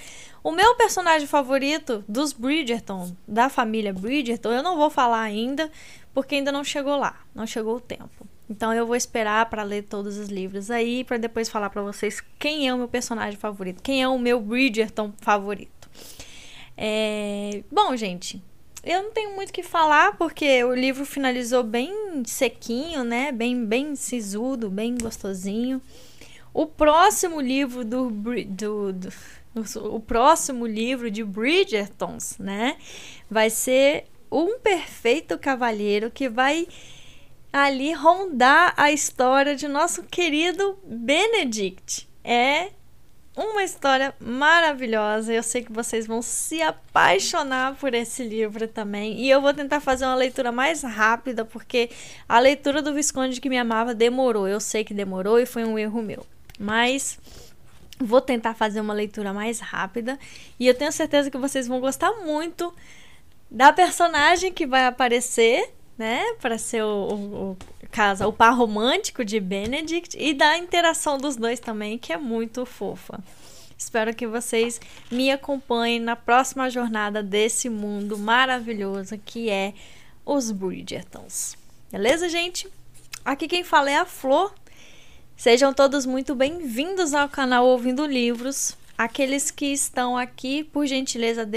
[0.44, 5.72] O meu personagem favorito dos Bridgerton, da família Bridgerton, eu não vou falar ainda,
[6.14, 8.27] porque ainda não chegou lá, não chegou o tempo.
[8.49, 12.22] Então eu vou esperar para ler todos os livros aí para depois falar para vocês
[12.38, 15.82] quem é o meu personagem favorito, quem é o meu Bridgerton favorito.
[16.77, 17.63] É...
[17.71, 18.41] Bom, gente,
[18.83, 23.31] eu não tenho muito o que falar, porque o livro finalizou bem sequinho, né?
[23.31, 25.81] Bem, bem sisudo, bem gostosinho.
[26.53, 29.09] O próximo livro do, do, do
[29.75, 32.75] o próximo livro de Bridgertons, né?
[33.29, 36.67] Vai ser um perfeito cavalheiro que vai
[37.51, 42.09] ali rondar a história de nosso querido Benedict.
[42.23, 42.71] É
[43.35, 45.34] uma história maravilhosa.
[45.34, 49.19] Eu sei que vocês vão se apaixonar por esse livro também.
[49.19, 51.89] E eu vou tentar fazer uma leitura mais rápida, porque
[52.27, 54.47] a leitura do Visconde que me amava demorou.
[54.47, 56.26] Eu sei que demorou e foi um erro meu.
[56.60, 57.19] Mas
[57.99, 60.19] vou tentar fazer uma leitura mais rápida.
[60.60, 62.73] E eu tenho certeza que vocês vão gostar muito
[63.49, 67.57] da personagem que vai aparecer né, para ser o, o,
[67.93, 72.65] casa, o par romântico de Benedict e da interação dos dois também, que é muito
[72.65, 73.23] fofa.
[73.77, 79.75] Espero que vocês me acompanhem na próxima jornada desse mundo maravilhoso que é
[80.25, 81.55] os Bridgertons.
[81.91, 82.67] Beleza, gente?
[83.23, 84.51] Aqui quem fala é a Flor.
[85.37, 88.75] Sejam todos muito bem-vindos ao canal Ouvindo Livros.
[88.97, 91.47] Aqueles que estão aqui, por gentileza,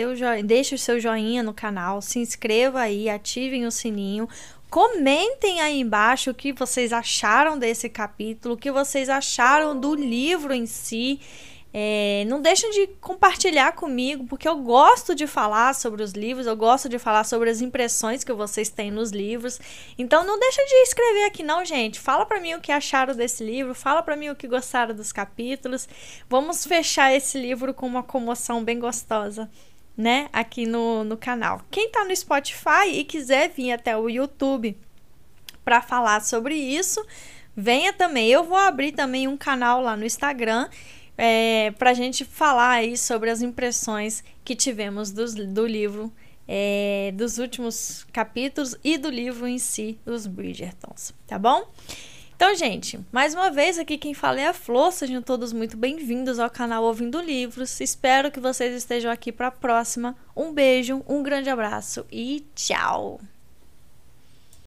[0.45, 4.29] deixe o seu joinha no canal, se inscreva aí, ativem o sininho.
[4.77, 10.53] Comentem aí embaixo o que vocês acharam desse capítulo, o que vocês acharam do livro
[10.53, 11.19] em si.
[11.73, 16.55] É, não deixem de compartilhar comigo, porque eu gosto de falar sobre os livros, eu
[16.55, 19.59] gosto de falar sobre as impressões que vocês têm nos livros.
[19.97, 21.99] Então não deixa de escrever aqui não, gente.
[21.99, 25.11] Fala para mim o que acharam desse livro, fala para mim o que gostaram dos
[25.11, 25.89] capítulos.
[26.29, 29.51] Vamos fechar esse livro com uma comoção bem gostosa,
[29.97, 30.29] né?
[30.33, 31.63] Aqui no, no canal.
[31.71, 34.77] Quem tá no Spotify e quiser vir até o YouTube
[35.65, 37.05] para falar sobre isso,
[37.57, 38.29] venha também.
[38.29, 40.69] Eu vou abrir também um canal lá no Instagram
[41.17, 46.13] é, para a gente falar aí sobre as impressões que tivemos do, do livro,
[46.47, 51.69] é, dos últimos capítulos e do livro em si, dos Bridgertons, tá bom?
[52.37, 56.39] Então, gente, mais uma vez aqui quem fala é a Flor, sejam todos muito bem-vindos
[56.39, 57.81] ao canal Ouvindo Livros.
[57.81, 60.15] Espero que vocês estejam aqui para a próxima.
[60.37, 63.19] Um beijo, um grande abraço e tchau!